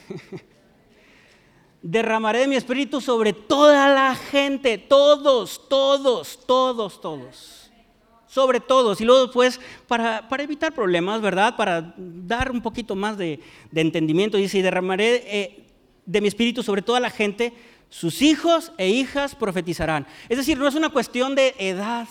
[1.83, 7.59] Derramaré de mi espíritu sobre toda la gente, todos, todos, todos, todos
[8.30, 9.00] sobre todos.
[9.00, 11.56] Y luego después, para, evitar problemas, ¿verdad?
[11.56, 13.40] Para dar un poquito más de,
[13.74, 15.66] entendimiento, dice, y derramaré eh,
[16.06, 17.52] de mi espíritu sobre toda la gente,
[17.88, 20.06] sus hijos e hijas profetizarán.
[20.28, 22.06] Es decir, no es una cuestión de edad.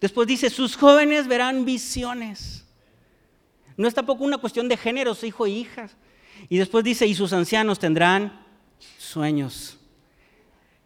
[0.00, 2.64] Después dice, sus jóvenes verán visiones.
[3.76, 5.96] No es tampoco una cuestión de géneros, hijo e hijas.
[6.48, 8.44] Y después dice, y sus ancianos tendrán
[8.98, 9.78] sueños.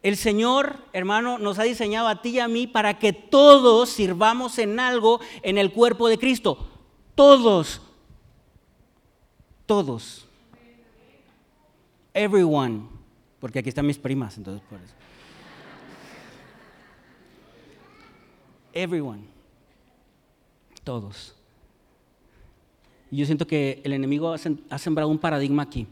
[0.01, 4.57] El Señor, hermano, nos ha diseñado a ti y a mí para que todos sirvamos
[4.57, 6.67] en algo en el cuerpo de Cristo.
[7.15, 7.81] Todos.
[9.65, 10.25] Todos.
[12.13, 12.83] Everyone.
[13.39, 14.93] Porque aquí están mis primas, entonces por eso.
[18.71, 19.23] Everyone.
[20.85, 21.35] Todos.
[23.11, 25.87] Y yo siento que el enemigo ha sembrado un paradigma aquí.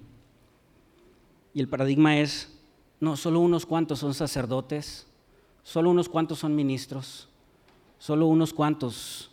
[1.54, 2.57] Y el paradigma es
[3.00, 5.08] no, solo unos cuantos son sacerdotes,
[5.64, 7.30] solo unos cuantos son ministros,
[8.00, 9.32] solo unos cuantos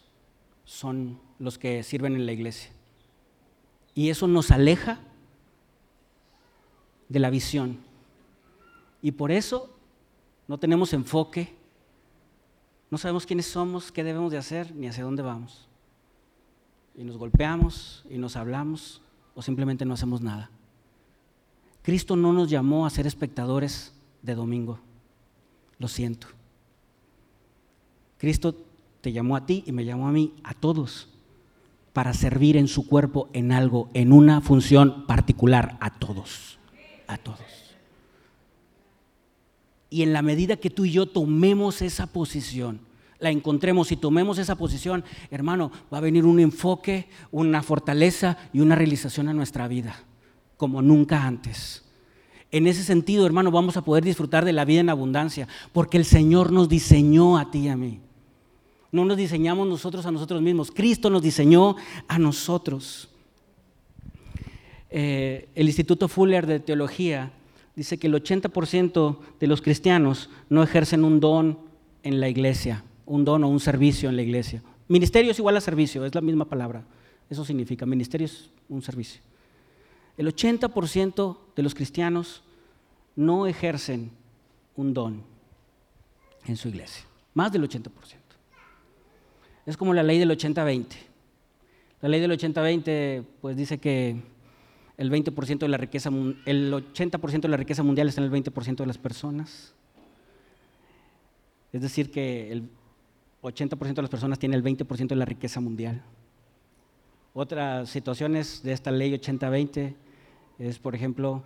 [0.65, 2.71] son los que sirven en la iglesia.
[3.95, 4.99] Y eso nos aleja
[7.09, 7.79] de la visión.
[9.01, 9.71] Y por eso
[10.49, 11.55] no tenemos enfoque,
[12.91, 15.69] no sabemos quiénes somos, qué debemos de hacer, ni hacia dónde vamos.
[16.97, 19.01] Y nos golpeamos y nos hablamos
[19.35, 20.51] o simplemente no hacemos nada.
[21.85, 23.93] Cristo no nos llamó a ser espectadores
[24.23, 24.81] de domingo.
[25.79, 26.29] Lo siento.
[28.17, 28.57] Cristo
[29.03, 31.11] te llamó a ti y me llamó a mí, a todos,
[31.93, 36.59] para servir en su cuerpo en algo, en una función particular, a todos,
[37.07, 37.41] a todos.
[39.91, 42.81] Y en la medida que tú y yo tomemos esa posición,
[43.19, 48.61] la encontremos y tomemos esa posición, hermano, va a venir un enfoque, una fortaleza y
[48.61, 50.03] una realización a nuestra vida
[50.57, 51.85] como nunca antes.
[52.51, 56.05] En ese sentido, hermano, vamos a poder disfrutar de la vida en abundancia, porque el
[56.05, 58.01] Señor nos diseñó a ti y a mí.
[58.93, 61.75] No nos diseñamos nosotros a nosotros mismos, Cristo nos diseñó
[62.07, 63.09] a nosotros.
[64.89, 67.33] Eh, el Instituto Fuller de Teología
[67.75, 71.59] dice que el 80% de los cristianos no ejercen un don
[72.05, 74.63] en la iglesia, un don o un servicio en la iglesia.
[74.87, 76.85] Ministerio es igual a servicio, es la misma palabra.
[77.29, 79.21] Eso significa, ministerio es un servicio.
[80.17, 82.43] El 80% de los cristianos
[83.17, 84.11] no ejercen
[84.77, 85.23] un don
[86.47, 87.91] en su iglesia, más del 80%.
[89.67, 90.87] Es como la ley del 80-20.
[92.03, 94.21] La ley del 80-20 pues dice que
[94.97, 96.11] el 20% de la riqueza
[96.45, 99.75] el 80% de la riqueza mundial está en el 20% de las personas.
[101.73, 102.69] Es decir que el
[103.43, 106.03] 80% de las personas tiene el 20% de la riqueza mundial.
[107.33, 109.95] Otras situaciones de esta ley 80-20
[110.59, 111.43] es, por ejemplo,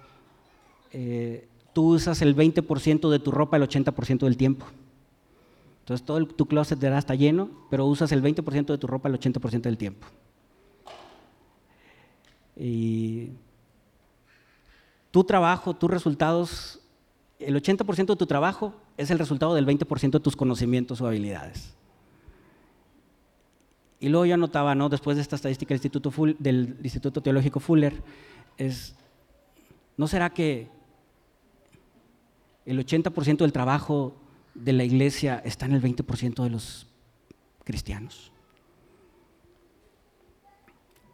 [0.93, 4.67] eh, tú usas el 20% de tu ropa el 80% del tiempo.
[5.81, 9.63] Entonces todo tu closet está lleno, pero usas el 20% de tu ropa el 80%
[9.63, 10.07] del tiempo.
[12.57, 13.31] Y
[15.11, 16.81] tu trabajo, tus resultados,
[17.39, 21.75] el 80% de tu trabajo es el resultado del 20% de tus conocimientos o habilidades.
[24.01, 24.89] Y luego yo anotaba, ¿no?
[24.89, 27.95] después de esta estadística del Instituto, del Instituto Teológico Fuller,
[28.59, 28.95] es,
[29.97, 30.69] ¿no será que
[32.67, 34.15] el 80% del trabajo
[34.55, 36.87] de la iglesia está en el 20% de los
[37.65, 38.33] cristianos.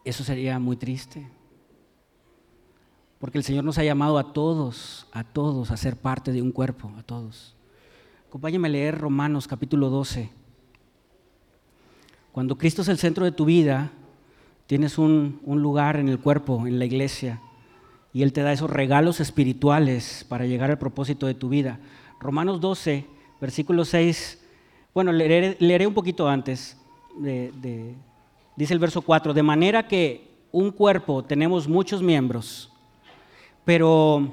[0.05, 1.29] Eso sería muy triste.
[3.19, 6.53] Porque el Señor nos ha llamado a todos, a todos, a ser parte de un
[6.53, 7.55] cuerpo, a todos.
[8.29, 10.31] Acompáñame a leer Romanos capítulo 12.
[12.33, 13.93] Cuando Cristo es el centro de tu vida,
[14.67, 17.41] tienes un, un, lugar en el cuerpo, en la iglesia,
[18.13, 21.81] y Él te da esos regalos espirituales para llegar al propósito de tu vida.
[22.21, 23.07] Romanos 12,
[23.41, 24.41] versículo 6,
[24.95, 26.79] bueno, leeré, un poquito antes,
[27.19, 32.71] dice el verso 4, de manera que un cuerpo tenemos muchos miembros,
[33.65, 34.33] pero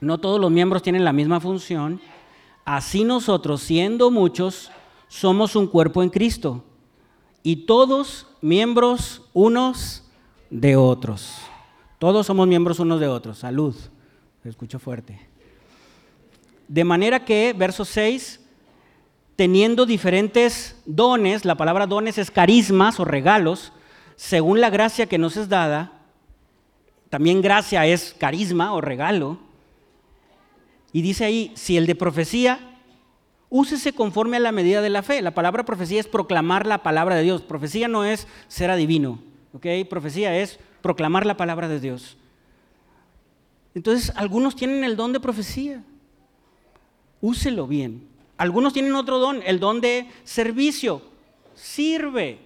[0.00, 2.00] no todos los miembros tienen la misma función,
[2.64, 4.70] así nosotros, siendo muchos,
[5.08, 6.62] somos un cuerpo en Cristo
[7.42, 10.04] y todos miembros unos
[10.50, 11.38] de otros.
[11.98, 13.38] Todos somos miembros unos de otros.
[13.38, 13.74] Salud.
[14.44, 15.18] escucho fuerte.
[16.68, 18.40] De manera que, verso 6,
[19.34, 23.72] teniendo diferentes dones, la palabra dones es carismas o regalos,
[24.16, 25.92] según la gracia que nos es dada,
[27.08, 29.38] también gracia es carisma o regalo.
[30.92, 32.73] Y dice ahí, si el de profecía
[33.56, 35.22] úsese conforme a la medida de la fe.
[35.22, 37.40] La palabra profecía es proclamar la palabra de Dios.
[37.40, 39.20] Profecía no es ser adivino,
[39.52, 39.66] ¿ok?
[39.88, 42.16] Profecía es proclamar la palabra de Dios.
[43.76, 45.84] Entonces, algunos tienen el don de profecía.
[47.20, 48.08] Úselo bien.
[48.38, 51.00] Algunos tienen otro don, el don de servicio.
[51.54, 52.40] Sirve.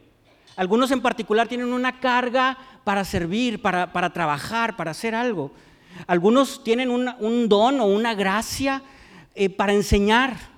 [0.57, 5.53] Algunos en particular tienen una carga para servir, para, trabajar, para hacer algo.
[6.07, 8.83] Algunos tienen un don o una gracia
[9.35, 10.58] eh, para enseñar.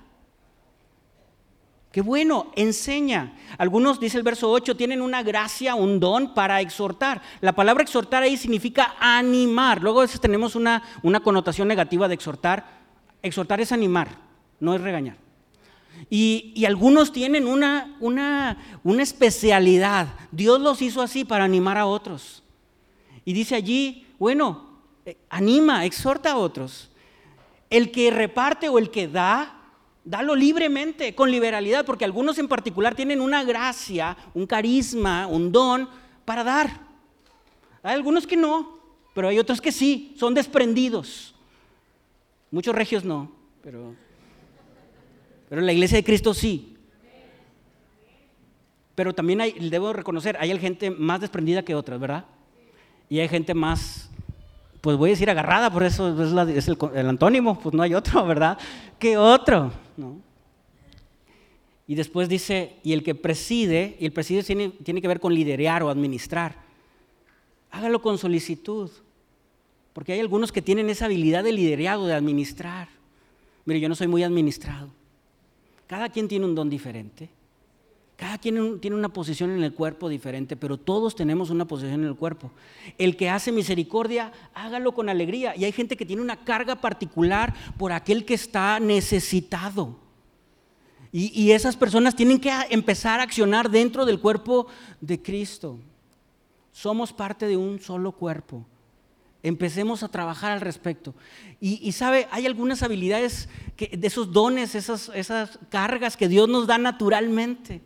[1.91, 3.33] Qué bueno, enseña.
[3.57, 7.21] Algunos, dice el verso 8, tienen una gracia, un don para exhortar.
[7.41, 9.81] La palabra exhortar ahí significa animar.
[9.81, 12.65] Luego a veces tenemos una, una connotación negativa de exhortar.
[13.21, 14.07] Exhortar es animar,
[14.61, 15.17] no es regañar.
[16.09, 20.07] Y, y algunos tienen una, una, una especialidad.
[20.31, 22.41] Dios los hizo así para animar a otros.
[23.25, 26.89] Y dice allí, bueno, eh, anima, exhorta a otros.
[27.69, 29.60] El que reparte o el que da
[30.03, 35.87] Dalo libremente, con liberalidad, porque algunos en particular tienen una gracia, un carisma, un don
[36.25, 36.69] para dar.
[37.83, 38.79] Hay algunos que no,
[39.13, 41.35] pero hay otros que sí, son desprendidos.
[42.51, 43.31] Muchos regios no,
[43.63, 43.95] pero,
[45.49, 46.75] pero la iglesia de Cristo sí.
[48.95, 52.25] Pero también hay, debo reconocer, hay gente más desprendida que otras, ¿verdad?
[53.09, 54.10] Y hay gente más
[54.81, 56.09] pues voy a decir agarrada, por eso
[56.49, 58.57] es, el, antónimo, pues no hay otro, ¿verdad?
[58.99, 59.71] ¿Qué otro?
[59.95, 60.19] ¿No?
[61.87, 65.33] Y después dice, y el que preside, y el preside tiene, tiene que ver con
[65.33, 66.55] liderear o administrar,
[67.69, 68.89] hágalo con solicitud,
[69.93, 72.87] porque hay algunos que tienen esa habilidad de lidereado, de administrar.
[73.65, 74.89] Mire, yo no soy muy administrado.
[75.85, 77.29] Cada quien tiene un don diferente.
[78.21, 82.05] Cada quien tiene una posición en el cuerpo diferente, pero todos tenemos una posición en
[82.05, 82.51] el cuerpo.
[82.99, 85.55] El que hace misericordia, hágalo con alegría.
[85.55, 89.97] Y hay gente que tiene una carga particular por aquel que está necesitado.
[91.11, 94.67] Y, esas personas tienen que empezar a accionar dentro del cuerpo
[94.99, 95.79] de Cristo.
[96.71, 98.67] Somos parte de un solo cuerpo.
[99.41, 101.15] Empecemos a trabajar al respecto.
[101.59, 106.77] Y, sabe, hay algunas habilidades, de esos dones, esas, esas cargas que Dios nos da
[106.77, 107.81] naturalmente.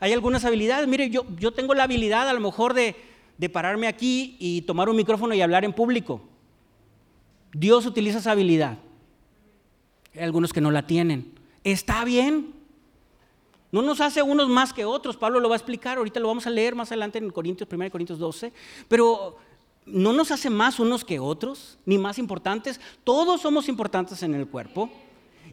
[0.00, 0.88] Hay algunas habilidades.
[0.88, 2.96] Mire, yo, yo tengo la habilidad a lo mejor de,
[3.38, 6.22] de pararme aquí y tomar un micrófono y hablar en público.
[7.52, 8.78] Dios utiliza esa habilidad.
[10.14, 11.32] Hay algunos que no la tienen.
[11.62, 12.52] Está bien.
[13.72, 15.16] No nos hace unos más que otros.
[15.16, 15.98] Pablo lo va a explicar.
[15.98, 18.52] Ahorita lo vamos a leer más adelante en Corintios, 1 Corintios 12.
[18.88, 19.36] Pero
[19.86, 22.80] no nos hace más unos que otros, ni más importantes.
[23.02, 24.90] Todos somos importantes en el cuerpo.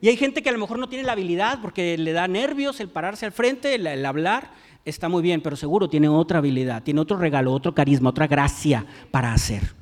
[0.01, 2.79] Y hay gente que a lo mejor no tiene la habilidad porque le da nervios
[2.79, 4.51] el pararse al frente, el, hablar.
[4.83, 8.83] Está muy bien, pero seguro tiene otra habilidad, tiene otro regalo, otro carisma, otra gracia
[9.11, 9.75] para hacer.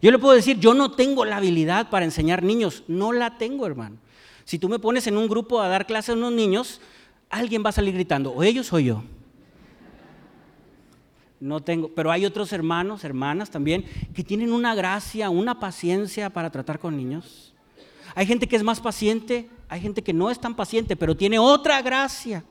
[0.00, 3.66] Yo le puedo decir, yo no tengo la habilidad para enseñar niños, no la tengo,
[3.66, 3.98] hermano.
[4.44, 6.80] Si tú me pones en un grupo a dar clases a unos niños,
[7.28, 9.04] alguien va a salir gritando, o ellos o yo.
[11.38, 13.84] No tengo, pero hay otros hermanos, hermanas también,
[14.14, 17.49] que tienen una gracia, una paciencia para tratar con niños.
[18.14, 21.38] Hay gente que es más paciente, hay gente que no es tan paciente, pero tiene
[21.38, 22.44] otra gracia,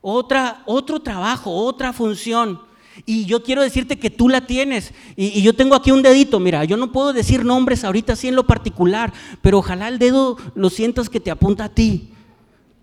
[0.00, 2.60] otra, otro trabajo, otra función.
[3.06, 4.92] Y yo quiero decirte que tú la tienes.
[5.16, 8.36] Y, yo tengo aquí un dedito, mira, yo no puedo decir nombres ahorita así en
[8.36, 12.10] lo particular, pero ojalá el dedo lo sientas que te apunta a ti.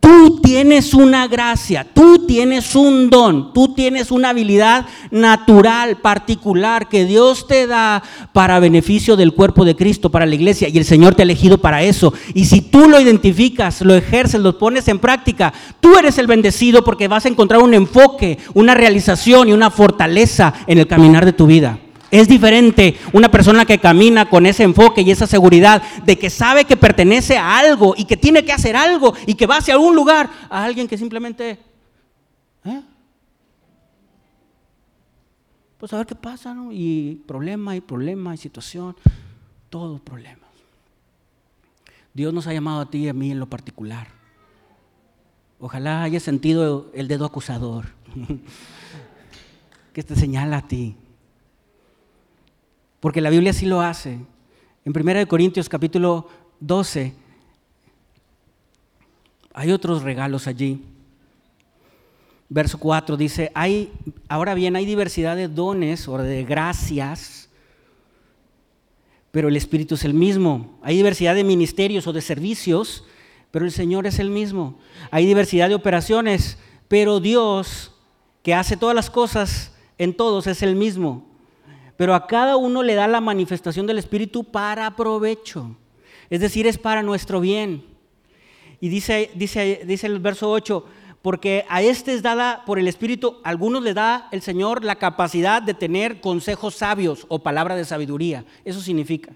[0.05, 7.05] Tú tienes una gracia, tú tienes un don, tú tienes una habilidad natural, particular, que
[7.05, 11.15] Dios te da para beneficio del cuerpo de Cristo, para la iglesia, y el Señor
[11.15, 12.13] te ha elegido para eso.
[12.35, 16.83] Y si tú lo identificas, lo ejerces, lo pones en práctica, tú eres el bendecido
[16.83, 21.33] porque vas a encontrar un enfoque, una realización y una fortaleza en el caminar de
[21.33, 21.79] tu vida.
[22.11, 26.65] Es diferente una persona que camina con ese enfoque y esa seguridad de que sabe
[26.65, 29.95] que pertenece a algo y que tiene que hacer algo y que va hacia algún
[29.95, 31.59] lugar, a alguien que simplemente,
[32.63, 32.81] ¿eh?
[35.77, 36.71] pues a ver qué pasa, ¿no?
[36.71, 38.95] Y problema y problema y situación,
[39.69, 40.45] todo problema.
[42.13, 44.07] Dios nos ha llamado a ti y a mí en lo particular.
[45.59, 47.85] Ojalá haya sentido el dedo acusador
[49.93, 50.95] que te señala a ti
[53.05, 54.17] porque la Biblia sí lo hace.
[54.83, 56.27] En 1 Corintios capítulo
[56.59, 57.13] 12
[59.53, 60.81] hay otros regalos allí.
[62.49, 63.93] Verso 4 dice, hay,
[64.27, 67.47] ahora bien, hay diversidad de dones o de gracias,
[69.29, 70.79] pero el Espíritu es el mismo.
[70.81, 73.03] Hay diversidad de ministerios o de servicios,
[73.51, 74.79] pero el Señor es el mismo.
[75.11, 77.91] Hay diversidad de operaciones, pero Dios,
[78.41, 81.34] que hace todas las cosas en todos, es el mismo
[81.97, 85.75] pero a cada uno le da la manifestación del Espíritu para provecho.
[86.29, 87.85] Es decir, es para nuestro bien.
[88.81, 90.85] Y dice, dice, dice el verso 8,
[91.21, 94.95] porque a este es dada por el Espíritu, a algunos le da el Señor la
[94.95, 98.45] capacidad de tener consejos sabios o palabra de sabiduría.
[98.63, 99.31] Eso significa.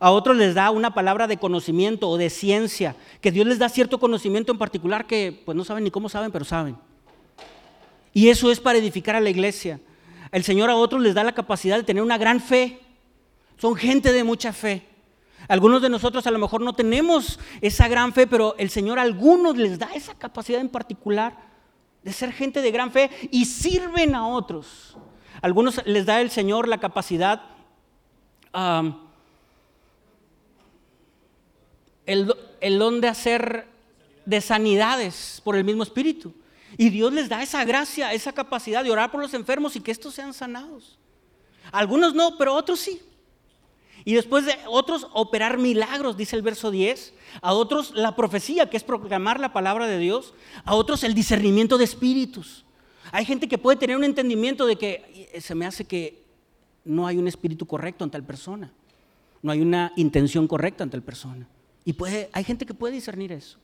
[0.00, 3.68] A otros les da una palabra de conocimiento o de ciencia, que Dios les da
[3.68, 6.76] cierto conocimiento en particular que pues no saben ni cómo saben, pero saben.
[8.12, 9.80] Y eso es para edificar a la iglesia.
[10.30, 12.80] El Señor a otros les da la capacidad de tener una gran fe.
[13.56, 14.86] Son gente de mucha fe.
[15.48, 19.02] Algunos de nosotros a lo mejor no tenemos esa gran fe, pero el Señor a
[19.02, 21.36] algunos les da esa capacidad en particular
[22.02, 24.96] de ser gente de gran fe y sirven a otros.
[25.40, 27.42] Algunos les da el Señor la capacidad,
[32.06, 33.66] el, el don de hacer
[34.26, 36.34] de sanidades por el mismo Espíritu.
[36.76, 39.90] Y Dios les da esa gracia, esa capacidad de orar por los enfermos y que
[39.90, 40.98] estos sean sanados.
[41.72, 43.00] Algunos no, pero otros sí.
[44.04, 47.14] Y después de otros operar milagros, dice el verso 10.
[47.42, 50.34] A otros la profecía, que es proclamar la palabra de Dios.
[50.64, 52.64] A otros el discernimiento de espíritus.
[53.12, 56.24] Hay gente que puede tener un entendimiento de que se me hace que
[56.84, 58.72] no hay un espíritu correcto ante tal persona.
[59.42, 61.46] No hay una intención correcta ante tal persona.
[61.84, 61.96] Y
[62.32, 63.58] hay gente que puede discernir eso.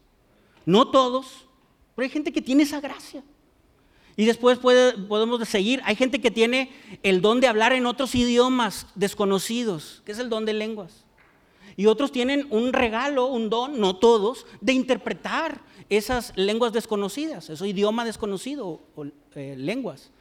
[0.67, 1.47] No todos,
[1.95, 3.23] pero hay gente que tiene esa gracia.
[4.17, 5.81] Y después podemos seguir.
[5.85, 6.71] Hay gente que tiene
[7.03, 11.05] el don de hablar en otros idiomas desconocidos, que es el don de lenguas.
[11.77, 17.67] Y otros tienen un regalo, un don, no todos, de interpretar esas lenguas desconocidas, ese
[17.67, 20.13] idioma desconocido o eh, lenguas.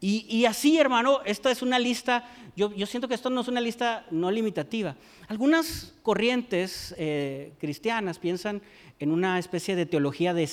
[0.00, 4.06] Y, así, hermano, esta es una lista, yo, siento que esto no es una lista
[4.12, 4.94] no limitativa.
[5.26, 8.62] Algunas corrientes eh, cristianas piensan
[9.00, 10.46] en una especie de teología de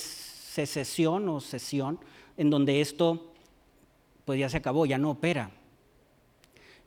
[0.55, 1.99] secesión o sesión,
[2.37, 3.33] en donde esto
[4.23, 5.51] pues ya se acabó, ya no opera.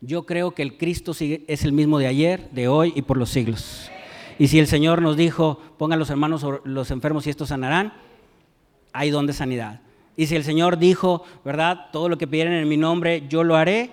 [0.01, 3.29] Yo creo que el Cristo es el mismo de ayer, de hoy y por los
[3.29, 3.91] siglos.
[4.39, 7.93] Y si el Señor nos dijo, pongan los hermanos los enfermos y estos sanarán,
[8.93, 9.81] hay don de sanidad.
[10.17, 11.91] Y si el Señor dijo, ¿verdad?
[11.93, 13.91] Todo lo que pidieran en mi nombre, yo lo haré,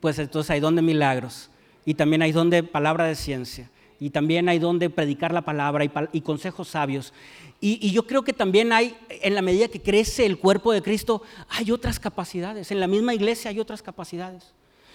[0.00, 1.50] pues entonces hay don de milagros.
[1.84, 3.70] Y también hay don de palabra de ciencia.
[4.00, 7.12] Y también hay don de predicar la palabra y, consejos sabios.
[7.60, 11.22] Y, yo creo que también hay, en la medida que crece el cuerpo de Cristo,
[11.48, 12.70] hay otras capacidades.
[12.70, 14.52] En la misma iglesia hay otras capacidades.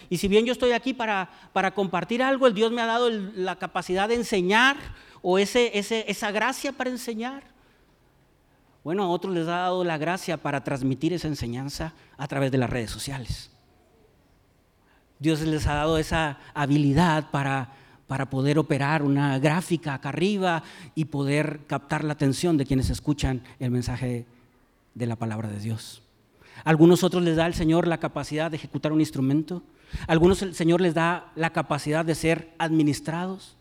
[0.10, 3.10] Y si bien yo estoy aquí para, para compartir algo, el Dios me ha dado
[3.10, 4.78] la capacidad de enseñar
[5.22, 7.44] o ese, esa gracia para enseñar.
[8.84, 12.58] Bueno, a otros les ha dado la gracia para transmitir esa enseñanza a través de
[12.58, 13.52] las redes sociales.
[15.20, 17.74] Dios les ha dado esa habilidad para
[18.10, 20.64] para poder operar una gráfica acá arriba
[20.96, 24.26] y poder captar la atención de quienes escuchan el mensaje
[24.96, 26.02] de la palabra de Dios.
[26.64, 29.62] algunos otros les da el Señor la capacidad de ejecutar un instrumento.
[30.08, 33.56] algunos el Señor les da la capacidad de ser administrados.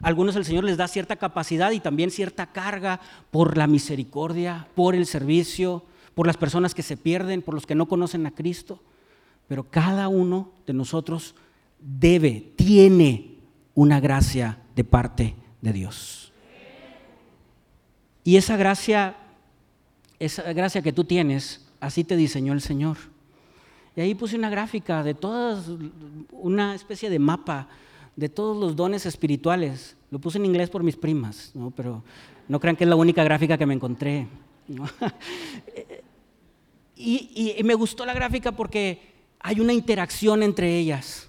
[0.00, 3.00] algunos el Señor les da cierta capacidad y también cierta carga
[3.32, 5.82] por la misericordia, por el servicio,
[6.14, 8.80] por las personas que se pierden, por los que no conocen a Cristo.
[9.48, 11.34] Pero cada uno de nosotros
[11.80, 13.37] debe, tiene
[13.78, 16.32] una gracia de parte de Dios.
[18.24, 19.16] Y esa gracia,
[20.18, 22.96] esa gracia que tú tienes, así te diseñó el Señor.
[23.94, 25.66] Y ahí puse una gráfica de todas,
[26.32, 27.68] una especie de mapa
[28.16, 29.96] de todos los dones espirituales.
[30.10, 31.70] Lo puse en inglés por mis primas, ¿no?
[31.70, 32.02] pero
[32.48, 34.26] no crean que es la única gráfica que me encontré.
[36.96, 39.00] y, y me gustó la gráfica porque
[39.38, 41.27] hay una interacción entre ellas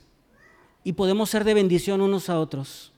[0.83, 2.91] y podemos ser de bendición unos a otros.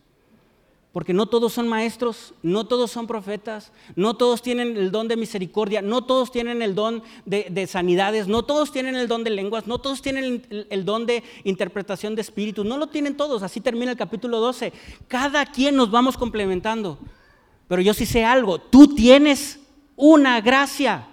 [0.92, 5.16] Porque no todos son maestros, no todos son profetas, no todos tienen el don de
[5.16, 9.68] misericordia, no todos tienen el don de, sanidades, no todos tienen el don de lenguas,
[9.68, 13.42] no todos tienen el, don de interpretación de espíritus, no lo tienen todos.
[13.42, 14.74] Así termina el capítulo 12.
[15.08, 17.00] Cada quien nos vamos complementando.
[17.70, 19.62] Pero yo sí sé algo, tú tienes
[19.96, 21.08] una gracia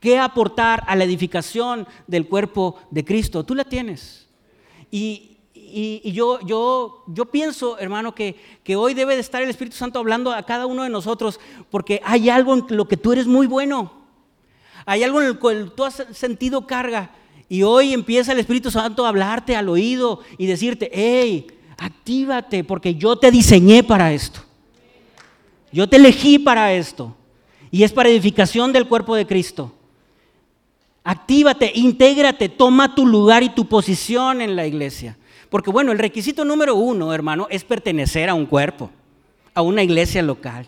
[0.00, 3.44] que aportar a la edificación del cuerpo de Cristo.
[3.44, 4.26] Tú la tienes.
[4.90, 5.31] Y,
[5.72, 10.42] y, yo, pienso, hermano, que, que hoy debe de estar el Espíritu Santo hablando a
[10.42, 13.92] cada uno de nosotros, porque hay algo en lo que tú eres muy bueno.
[14.84, 17.10] Hay algo en el cual tú has sentido carga.
[17.48, 21.46] Y hoy empieza el Espíritu Santo a hablarte al oído y decirte, hey,
[21.78, 24.40] actívate, porque yo te diseñé para esto.
[25.72, 27.16] Yo te elegí para esto.
[27.70, 29.72] Y es para edificación del cuerpo de Cristo.
[31.04, 35.16] Actívate, intégrate, toma tu lugar y tu posición en la iglesia.
[35.52, 38.90] Porque bueno, el requisito número uno, hermano, es pertenecer a un cuerpo,
[39.52, 40.66] a una iglesia local.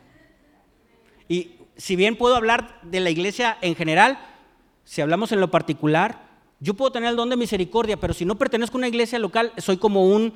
[1.26, 4.18] Y si bien puedo hablar de la iglesia en general,
[4.84, 6.28] si hablamos en lo particular,
[6.60, 9.54] yo puedo tener el don de misericordia, pero si no pertenezco a una iglesia local,
[9.56, 10.34] soy como un,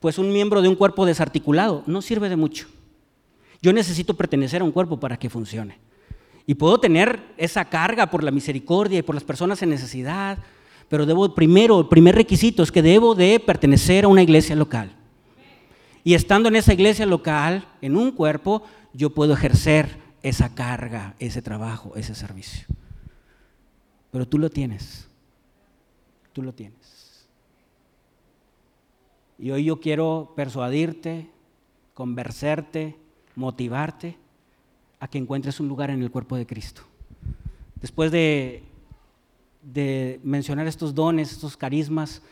[0.00, 1.84] pues un miembro de un cuerpo desarticulado.
[1.86, 2.66] No sirve de mucho.
[3.62, 5.78] Yo necesito pertenecer a un cuerpo para que funcione.
[6.46, 10.38] Y puedo tener esa carga por la misericordia y por las personas en necesidad,
[10.88, 14.94] pero debo primero, el primer requisito es que debo de pertenecer a una iglesia local.
[16.04, 18.62] Y estando en esa iglesia local, en un cuerpo,
[18.92, 22.66] yo puedo ejercer esa carga, ese trabajo, ese servicio.
[24.12, 25.08] Pero tú lo tienes.
[26.32, 27.26] Tú lo tienes.
[29.38, 31.28] Y hoy yo quiero persuadirte,
[31.94, 32.96] conversarte,
[33.34, 34.16] motivarte
[35.00, 36.82] a que encuentres un lugar en el cuerpo de Cristo.
[37.80, 38.62] Después de
[39.72, 42.22] de mencionar estos dones, estos carismas,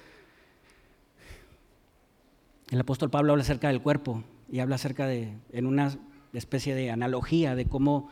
[2.70, 5.96] el apóstol Pablo habla acerca del cuerpo y habla acerca de, en una
[6.32, 8.08] especie de analogía de cómo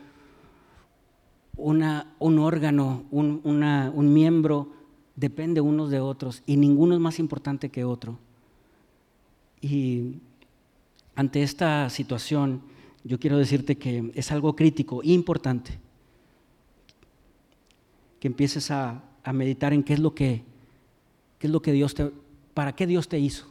[1.56, 4.72] una, un órgano, un, un miembro
[5.14, 8.18] depende unos de otros y ninguno es más importante que otro.
[9.60, 10.16] Y
[11.14, 12.62] ante esta situación,
[13.04, 15.78] yo quiero decirte que es algo crítico, importante,
[18.18, 20.42] que empieces a a meditar en qué es lo que,
[21.38, 22.10] qué es lo que Dios te,
[22.54, 23.46] para qué Dios te hizo,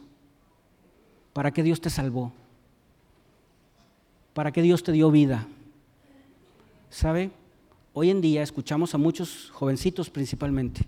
[1.32, 2.32] para qué Dios te salvó,
[4.34, 5.46] para qué Dios te dio vida.
[6.90, 7.30] ¿Sabe?
[7.94, 10.86] Hoy en día escuchamos a muchos jovencitos principalmente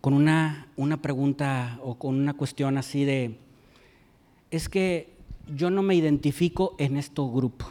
[0.00, 3.36] con una, una pregunta o con una cuestión así de,
[4.50, 5.12] es que
[5.54, 7.66] yo no me identifico en este grupo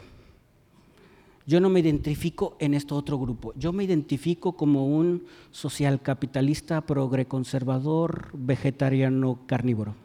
[1.49, 3.53] yo no me identifico en este otro grupo.
[3.55, 6.79] Yo me identifico como un social capitalista,
[7.27, 9.95] conservador, vegetariano, carnívoro.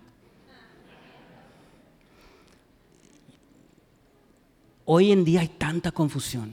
[4.87, 6.53] Hoy en día hay tanta confusión.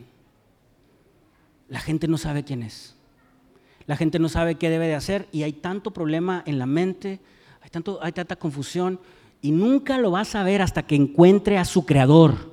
[1.69, 2.93] La gente no sabe quién es.
[3.85, 7.21] La gente no sabe qué debe de hacer y hay tanto problema en la mente,
[7.61, 8.99] hay, tanto, hay tanta confusión
[9.41, 12.50] y nunca lo va a saber hasta que encuentre a su creador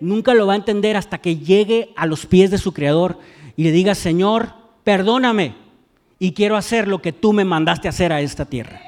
[0.00, 3.18] nunca lo va a entender hasta que llegue a los pies de su Creador
[3.56, 4.52] y le diga, Señor,
[4.84, 5.54] perdóname
[6.18, 8.80] y quiero hacer lo que tú me mandaste hacer a esta tierra.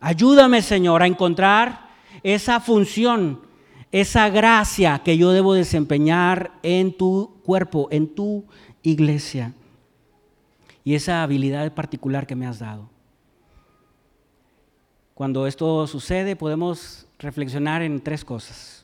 [0.00, 1.88] Ayúdame, Señor, a encontrar
[2.22, 3.40] esa función,
[3.92, 8.44] esa gracia que yo debo desempeñar en tu cuerpo, en tu
[8.82, 9.52] iglesia.
[10.82, 12.88] Y esa habilidad particular que me has dado.
[15.14, 18.79] Cuando esto sucede podemos reflexionar en tres cosas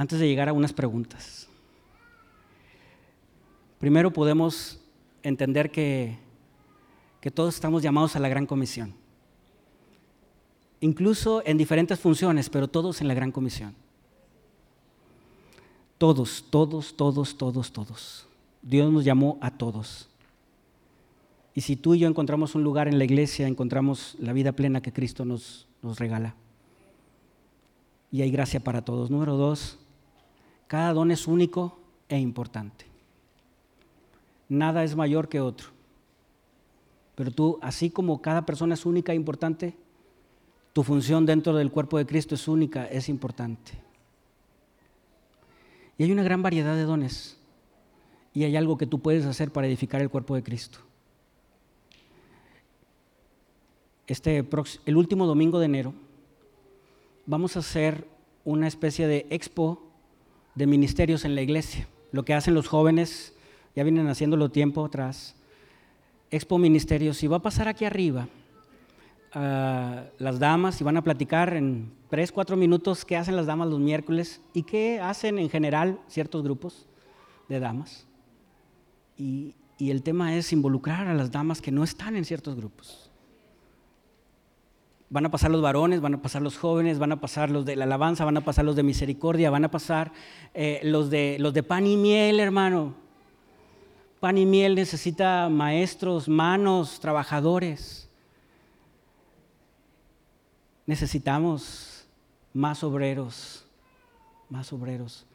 [0.00, 1.46] antes de llegar a unas preguntas.
[3.78, 4.80] Primero podemos
[5.22, 6.16] entender que,
[7.20, 8.94] que todos estamos llamados a la gran comisión,
[10.80, 13.74] incluso en diferentes funciones, pero todos en la gran comisión.
[15.98, 18.26] Todos, todos, todos, todos, todos.
[18.62, 20.08] Dios nos llamó a todos.
[21.54, 24.80] Y si tú y yo encontramos un lugar en la iglesia, encontramos la vida plena
[24.80, 26.36] que Cristo nos, nos regala.
[28.10, 29.10] Y hay gracia para todos.
[29.10, 29.76] Número dos,
[30.70, 32.86] cada don es único e importante.
[34.48, 35.70] Nada es mayor que otro.
[37.16, 39.74] Pero tú, así como cada persona es única e importante,
[40.72, 43.72] tu función dentro del cuerpo de Cristo es única, es importante.
[45.98, 47.36] Y hay una gran variedad de dones.
[48.32, 50.78] Y hay algo que tú puedes hacer para edificar el cuerpo de Cristo.
[54.06, 54.46] este
[54.86, 55.94] el último domingo de enero,
[57.26, 58.06] vamos a hacer
[58.44, 59.89] una especie de expo
[60.54, 61.88] de ministerios en la iglesia.
[62.12, 63.34] Lo que hacen los jóvenes,
[63.74, 65.36] ya vienen haciéndolo tiempo atrás.
[66.30, 68.28] Expo Ministerios, y va a pasar aquí arriba
[69.32, 73.78] las damas y van a platicar en tres, cuatro minutos qué hacen las damas los
[73.78, 76.86] miércoles y qué hacen en general ciertos grupos
[77.48, 78.06] de damas.
[79.16, 83.09] Y, y el tema es involucrar a las damas que no están en ciertos grupos.
[85.10, 87.74] Van a pasar los varones, van a pasar los jóvenes, van a pasar los de
[87.74, 90.12] la alabanza, van a pasar los de misericordia, van a pasar
[90.54, 92.94] eh, los, de, los de pan y miel, hermano.
[94.20, 98.08] Pan y miel necesita maestros, manos, trabajadores.
[100.86, 102.06] Necesitamos
[102.52, 103.66] más obreros,
[104.48, 105.26] más obreros.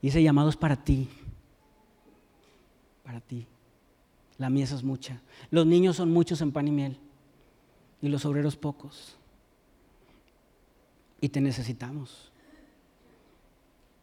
[0.00, 1.06] Y ese llamado es para ti,
[3.04, 3.46] para ti.
[4.38, 5.20] La mies es mucha.
[5.50, 6.98] Los niños son muchos en pan y miel
[8.00, 9.17] y los obreros pocos.
[11.20, 12.30] Y te necesitamos.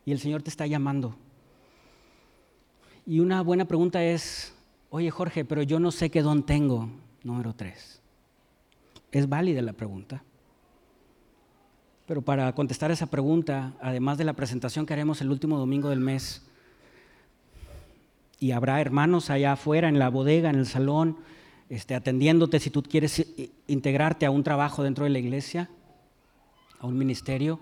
[0.06, 1.16] Y el Señor te está llamando.
[3.06, 4.54] Y una buena pregunta es,
[4.90, 6.90] oye Jorge, pero yo no sé qué don tengo.
[7.24, 8.02] Número tres.
[9.12, 10.24] Es válida la pregunta.
[12.06, 16.00] Pero para contestar esa pregunta, además de la presentación que haremos el último domingo del
[16.00, 16.44] mes,
[18.40, 21.18] y habrá hermanos allá afuera en la bodega, en el salón,
[21.70, 23.26] este, atendiéndote si tú quieres
[23.66, 25.70] integrarte a un trabajo dentro de la iglesia,
[26.80, 27.60] a un ministerio.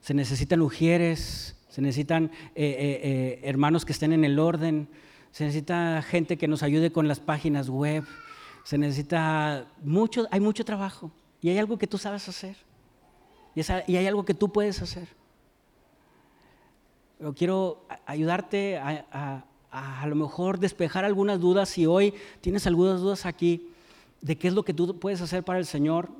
[0.00, 4.88] Se necesitan mujeres, se necesitan eh, eh, eh, hermanos que estén en el orden,
[5.30, 8.04] se necesita gente que nos ayude con las páginas web,
[8.64, 11.10] se necesita mucho, hay mucho trabajo
[11.42, 12.56] y hay algo que tú sabes hacer
[13.54, 13.60] y,
[13.96, 15.08] hay algo que tú puedes hacer.
[17.18, 23.24] Pero quiero ayudarte a, a, lo mejor despejar algunas dudas si hoy tienes algunas dudas
[23.24, 23.68] aquí
[24.20, 26.10] de qué es lo que tú puedes hacer para el Señor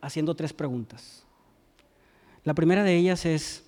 [0.00, 1.26] haciendo tres preguntas.
[2.44, 3.64] La primera de ellas es,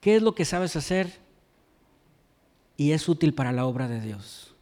[0.00, 1.18] ¿qué es lo que sabes hacer
[2.76, 4.54] y es útil para la obra de Dios?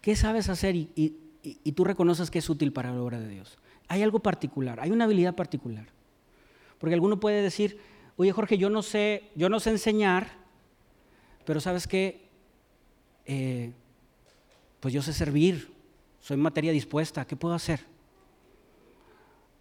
[0.00, 1.16] ¿Qué sabes hacer y,
[1.74, 3.58] tú reconoces que es útil para la obra de Dios.
[3.88, 5.86] Hay algo particular, hay una habilidad particular.
[6.78, 7.78] Porque alguno puede decir,
[8.16, 10.28] oye Jorge, yo no sé, yo no sé enseñar,
[11.44, 12.28] pero sabes qué,
[13.24, 13.72] eh,
[14.78, 15.72] pues yo sé servir,
[16.26, 17.78] soy materia dispuesta, ¿qué puedo hacer?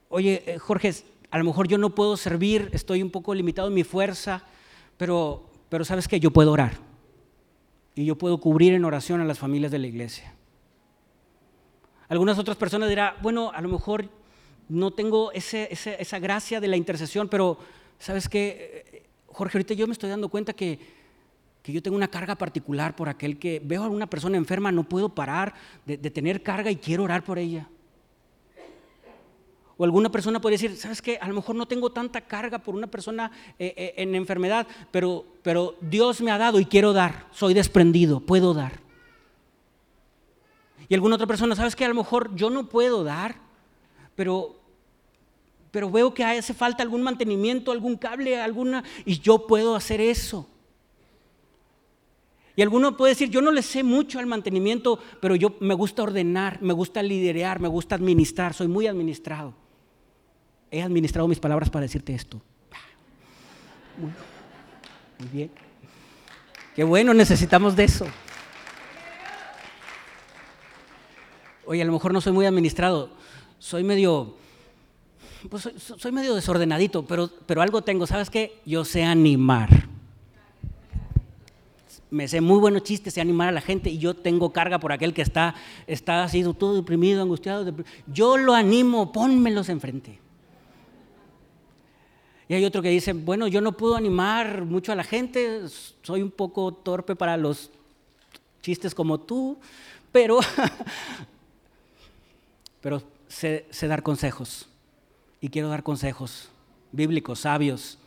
[0.09, 0.91] Oye eh, Jorge,
[1.29, 4.41] a lo mejor yo no puedo servir, estoy un poco limitado en mi fuerza,
[4.97, 6.79] pero, pero sabes qué, yo puedo orar.
[7.93, 10.33] Y yo puedo cubrir en oración a las familias de la iglesia.
[12.07, 14.09] Algunas otras personas dirán, bueno, a lo mejor
[14.67, 17.59] no tengo esa gracia de la intercesión, pero
[17.99, 19.05] ¿sabes qué?
[19.27, 20.79] Jorge, ahorita yo me estoy dando cuenta que,
[21.65, 24.83] que, yo tengo una carga particular por aquel que veo a una persona enferma, no
[24.83, 25.55] puedo parar
[25.85, 27.67] de, tener carga y quiero orar por ella.
[29.75, 31.17] O alguna persona puede decir, ¿sabes qué?
[31.19, 35.25] A lo mejor no tengo tanta carga por una persona eh, eh, en enfermedad, pero,
[35.41, 38.79] pero Dios me ha dado y quiero dar, soy desprendido, puedo dar.
[40.87, 43.37] Y alguna otra persona, ¿sabes que A lo mejor yo no puedo dar,
[44.15, 44.55] pero,
[45.71, 50.47] pero veo que hace falta algún mantenimiento, algún cable, alguna, y yo puedo hacer eso.
[52.55, 56.03] Y alguno puede decir, yo no le sé mucho al mantenimiento, pero yo me gusta
[56.03, 59.53] ordenar, me gusta liderar, me gusta administrar, soy muy administrado.
[60.71, 62.41] He administrado mis palabras para decirte esto.
[63.97, 65.51] muy bien.
[66.75, 68.05] Qué bueno, necesitamos de eso.
[71.65, 73.09] oye, a lo mejor no soy muy administrado,
[73.59, 74.35] soy medio,
[75.49, 78.61] pues soy, medio desordenadito, pero, pero algo tengo, ¿sabes qué?
[78.65, 79.87] Yo sé animar.
[82.15, 84.93] Me sé muy buenos chistes, sé animar a la gente y yo tengo carga por
[84.93, 85.53] aquel que está,
[85.85, 87.75] está así todo deprimido, angustiado.
[88.07, 90.17] Yo lo animo, pónmelos enfrente.
[92.47, 95.63] Y hay otro que dice, bueno, yo no puedo animar mucho a la gente,
[96.03, 97.69] soy un poco torpe para los
[98.61, 99.57] chistes como tú,
[100.13, 100.39] pero
[102.79, 104.69] pero sé, dar consejos.
[105.41, 106.47] Y quiero dar consejos
[106.93, 107.97] bíblicos, sabios,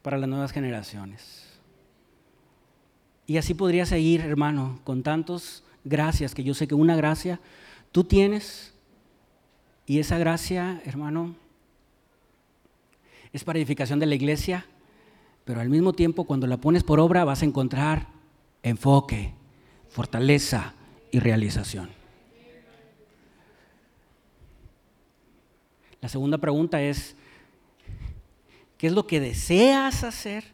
[0.00, 1.41] para las nuevas generaciones.
[3.26, 7.40] Y así podría seguir, hermano, con tantos gracias, que yo sé que una gracia
[7.92, 8.72] tú tienes,
[9.86, 11.34] y esa gracia, hermano,
[13.32, 14.66] es para edificación de la iglesia,
[15.44, 18.08] pero al mismo tiempo cuando la pones por obra vas a encontrar
[18.62, 19.34] enfoque,
[19.88, 20.74] fortaleza
[21.10, 21.90] y realización.
[26.00, 27.16] La segunda pregunta es,
[28.78, 30.51] ¿qué es lo que deseas hacer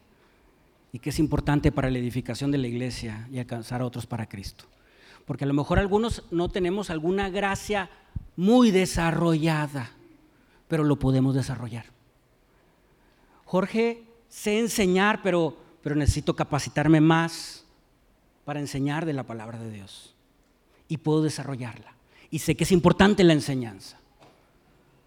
[0.91, 4.27] y qué es importante para la edificación de la iglesia y alcanzar a otros para
[4.27, 4.65] Cristo?
[5.25, 7.89] Porque a lo mejor algunos no tenemos alguna gracia
[8.35, 9.91] muy desarrollada,
[10.67, 11.85] pero lo podemos desarrollar.
[13.45, 17.65] Jorge, sé enseñar, pero, pero necesito capacitarme más
[18.45, 20.15] para enseñar de la palabra de Dios.
[20.87, 21.93] Y puedo desarrollarla.
[22.31, 23.97] Y sé que es importante la enseñanza.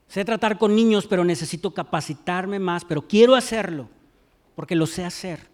[0.09, 3.89] Sé tratar con niños, pero necesito capacitarme más, pero quiero hacerlo,
[4.55, 5.52] porque lo sé hacer.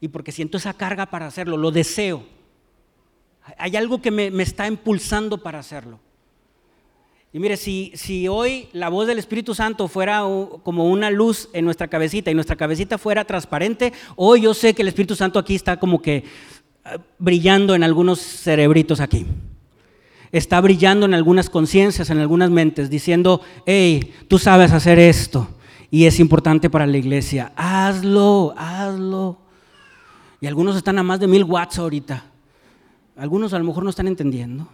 [0.00, 2.24] Y porque siento esa carga para hacerlo, lo deseo.
[3.58, 6.00] Hay algo que me, me está impulsando para hacerlo.
[7.36, 10.22] Y mire, si, si hoy la voz del Espíritu Santo fuera
[10.62, 14.80] como una luz en nuestra cabecita y nuestra cabecita fuera transparente, hoy yo sé que
[14.80, 16.24] el Espíritu Santo aquí está como que eh,
[17.18, 19.26] brillando en algunos cerebritos aquí.
[20.32, 25.46] Está brillando en algunas conciencias, en algunas mentes, diciendo, hey, tú sabes hacer esto
[25.90, 27.52] y es importante para la iglesia.
[27.54, 29.45] Hazlo, hazlo.
[30.40, 32.24] Y algunos están a más de mil watts ahorita.
[33.16, 34.68] Algunos a lo mejor no están entendiendo.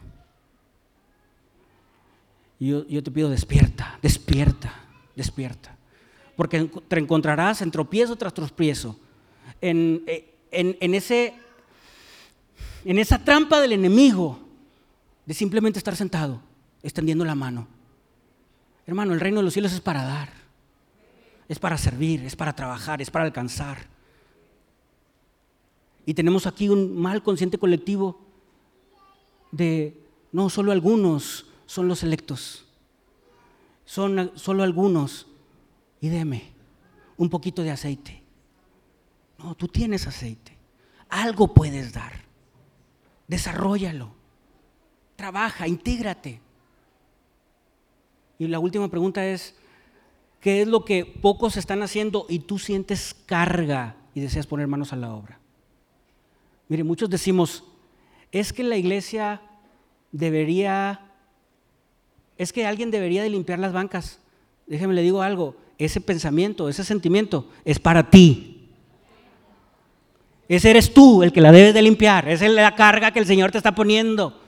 [2.58, 4.72] Yo, te pido, despierta, despierta,
[5.16, 5.76] despierta.
[6.36, 8.96] Porque te encontrarás en tropiezo tras tropiezo,
[9.60, 10.04] en,
[10.52, 11.34] en, ese,
[12.84, 14.38] en esa trampa del enemigo
[15.26, 16.40] de simplemente estar sentado,
[16.84, 17.66] extendiendo la mano.
[18.86, 20.28] Hermano, el reino de los cielos es para dar,
[21.48, 23.91] es para servir, es para trabajar, es para alcanzar.
[26.05, 28.20] Y tenemos aquí un mal consciente colectivo
[29.53, 29.96] de
[30.32, 32.66] no solo algunos son los electos.
[33.84, 35.26] Son solo algunos.
[36.00, 36.53] Y deme
[37.16, 38.22] un poquito de aceite.
[39.38, 40.57] No, tú tienes aceite.
[41.09, 42.12] Algo puedes dar.
[43.28, 44.12] Desarrollalo.
[45.14, 46.40] Trabaja, intégrate.
[48.38, 49.55] Y la última pregunta es,
[50.40, 54.92] ¿qué es lo que pocos están haciendo y tú sientes carga y deseas poner manos
[54.92, 55.41] a la obra?
[56.73, 57.64] Mire, muchos decimos,
[58.31, 59.43] es que la iglesia
[60.11, 61.03] debería
[62.39, 64.20] es que alguien debería de limpiar las bancas.
[64.66, 68.70] Déjeme le digo algo, ese pensamiento, ese sentimiento es para ti.
[70.49, 73.27] Ese eres tú el que la debes de limpiar, esa es la carga que el
[73.27, 74.41] Señor te está poniendo.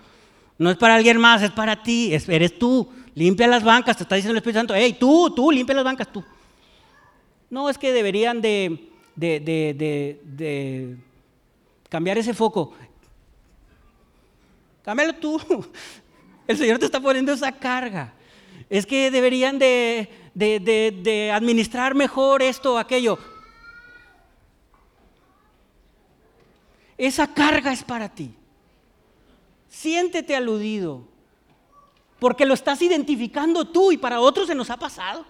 [0.57, 2.89] No es para alguien más, es para ti, eres tú.
[3.15, 6.11] Limpia las bancas, te está diciendo el Espíritu Santo, hey, tú, tú, limpia las bancas,
[6.11, 6.25] tú.
[7.51, 10.97] No es que deberían de, de, de, de
[11.95, 12.73] cambiar ese foco.
[14.83, 15.41] Cámbialo tú.
[16.49, 18.13] El Señor te está poniendo esa carga.
[18.69, 23.17] Es que deberían de, administrar mejor esto o aquello.
[26.99, 28.35] Esa carga es para ti.
[29.69, 31.07] Siéntete aludido,
[32.19, 35.25] porque lo estás identificando tú y para otros se nos ha pasado.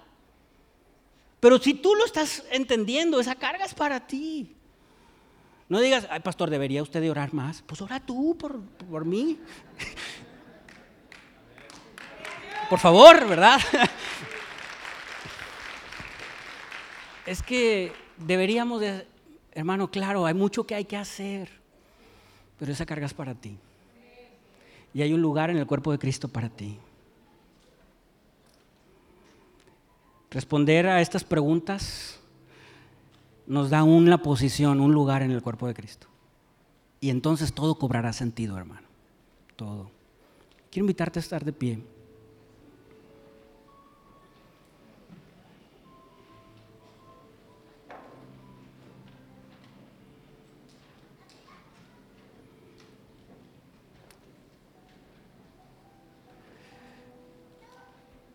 [1.40, 4.56] Pero si tú lo estás entendiendo, esa carga es para ti.
[5.68, 7.62] No digas, ay pastor, ¿debería usted de orar más?
[7.62, 9.38] Pues ora tú por, por mí.
[12.68, 13.60] Por favor, ¿verdad?
[17.26, 19.06] es que deberíamos de,
[19.52, 21.50] hermano, claro, hay mucho que hay que hacer,
[22.58, 23.58] pero esa carga es para ti.
[24.92, 26.78] Y hay un lugar en el cuerpo de Cristo para ti.
[30.30, 32.20] Responder a estas preguntas
[33.46, 36.06] nos da una posición, un lugar en el cuerpo de Cristo.
[37.00, 38.86] Y entonces todo cobrará sentido, hermano.
[39.56, 39.90] Todo.
[40.70, 41.78] Quiero invitarte a estar de pie.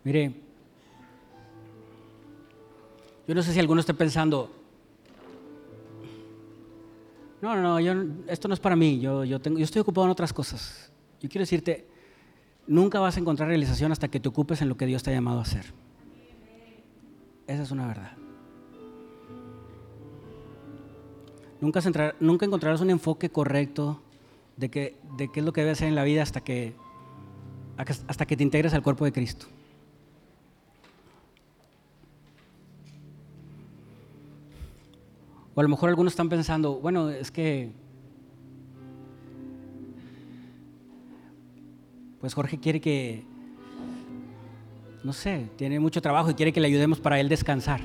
[0.04, 0.34] Mire,
[3.28, 4.59] yo no sé si alguno esté pensando,
[7.42, 10.12] no, no, no, esto no es para mí, yo, yo, tengo, yo estoy ocupado en
[10.12, 10.92] otras cosas.
[11.22, 11.88] Yo quiero decirte,
[12.68, 15.14] nunca vas a encontrar realización hasta que te ocupes en lo que Dios te ha
[15.14, 15.74] llamado a hacer.
[17.48, 18.12] Esa es una verdad.
[21.62, 21.82] Nunca,
[22.20, 24.02] nunca encontrarás un enfoque correcto
[24.56, 26.74] de, que, de qué es lo que debe hacer en la vida hasta que,
[27.78, 29.48] hasta que te integres al cuerpo de Cristo.
[35.60, 37.74] O a lo mejor algunos están pensando, bueno, es que,
[42.22, 43.26] pues Jorge quiere que,
[45.04, 47.82] no sé, tiene mucho trabajo y quiere que le ayudemos para él descansar.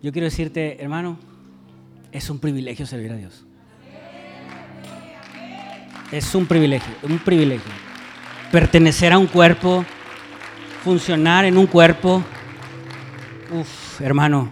[0.00, 1.18] Yo quiero decirte, hermano,
[2.12, 3.44] es un privilegio servir a Dios.
[6.12, 7.72] Es un privilegio, un privilegio.
[8.52, 9.84] Pertenecer a un cuerpo,
[10.84, 12.22] funcionar en un cuerpo
[13.52, 14.48] Uf, hermano,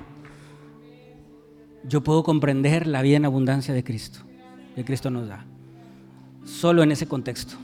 [1.85, 4.21] yo puedo comprender la vida en abundancia de Cristo,
[4.75, 5.45] que Cristo nos da.
[6.45, 7.55] Solo en ese contexto,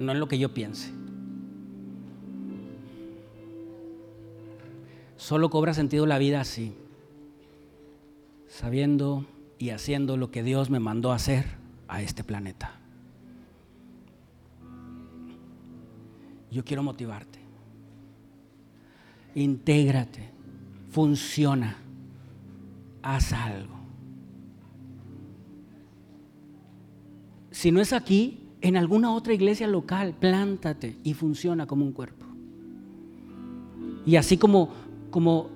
[0.00, 0.92] no en lo que yo piense.
[5.16, 6.74] Solo cobra sentido la vida así,
[8.48, 9.24] sabiendo
[9.58, 11.44] y haciendo lo que Dios me mandó a hacer
[11.86, 12.80] a este planeta.
[16.50, 17.43] Yo quiero motivarte.
[19.34, 20.30] Intégrate,
[20.90, 21.76] funciona,
[23.02, 23.74] haz algo.
[27.50, 32.24] Si no es aquí, en alguna otra iglesia local, plántate y funciona como un cuerpo.
[34.06, 34.70] Y así como,
[35.10, 35.50] como,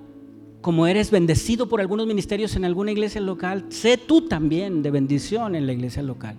[0.61, 5.55] como eres bendecido por algunos ministerios en alguna iglesia local, sé tú también de bendición
[5.55, 6.35] en la iglesia local.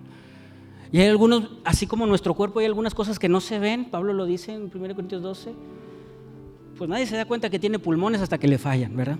[0.91, 4.13] Y hay algunos, así como nuestro cuerpo, hay algunas cosas que no se ven, Pablo
[4.13, 5.53] lo dice en 1 Corintios 12,
[6.81, 9.19] pues nadie se da cuenta que tiene pulmones hasta que le fallan, ¿verdad?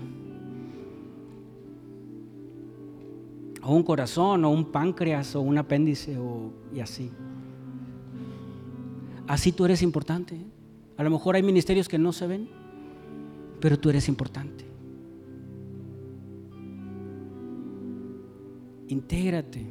[3.62, 7.08] O un corazón, o un páncreas, o un apéndice, o, y así.
[9.28, 10.44] Así tú eres importante.
[10.96, 12.48] A lo mejor hay ministerios que no se ven,
[13.60, 14.64] pero tú eres importante.
[18.88, 19.64] Intégrate.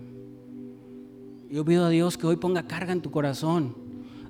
[1.50, 3.76] Yo pido a Dios que hoy ponga carga en tu corazón.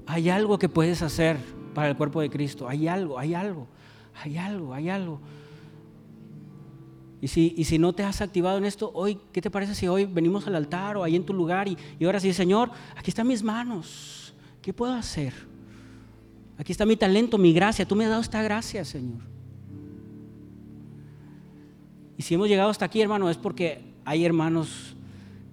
[0.07, 1.37] Hay algo que puedes hacer
[1.73, 2.67] para el cuerpo de Cristo.
[2.67, 3.67] Hay algo, hay algo,
[4.23, 5.19] hay algo, hay algo.
[7.21, 9.87] Y si, y si no te has activado en esto, hoy, ¿qué te parece si
[9.87, 13.11] hoy venimos al altar o ahí en tu lugar y, y ahora sí, Señor, aquí
[13.11, 15.33] están mis manos, ¿qué puedo hacer?
[16.57, 19.21] Aquí está mi talento, mi gracia, tú me has dado esta gracia, Señor.
[22.17, 24.95] Y si hemos llegado hasta aquí, hermano, es porque hay hermanos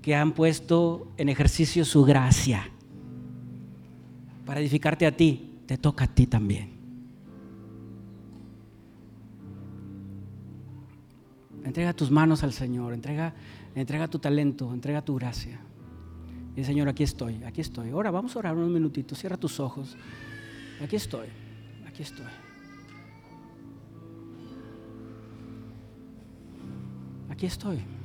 [0.01, 2.71] que han puesto en ejercicio su gracia
[4.47, 6.71] para edificarte a ti te toca a ti también.
[11.63, 13.35] Entrega tus manos al Señor, entrega,
[13.75, 15.61] entrega tu talento, entrega tu gracia.
[16.57, 17.91] Y Señor, aquí estoy, aquí estoy.
[17.91, 19.95] Ahora vamos a orar unos minutitos, cierra tus ojos.
[20.83, 21.27] Aquí estoy,
[21.87, 22.27] aquí estoy.
[27.29, 27.98] Aquí estoy.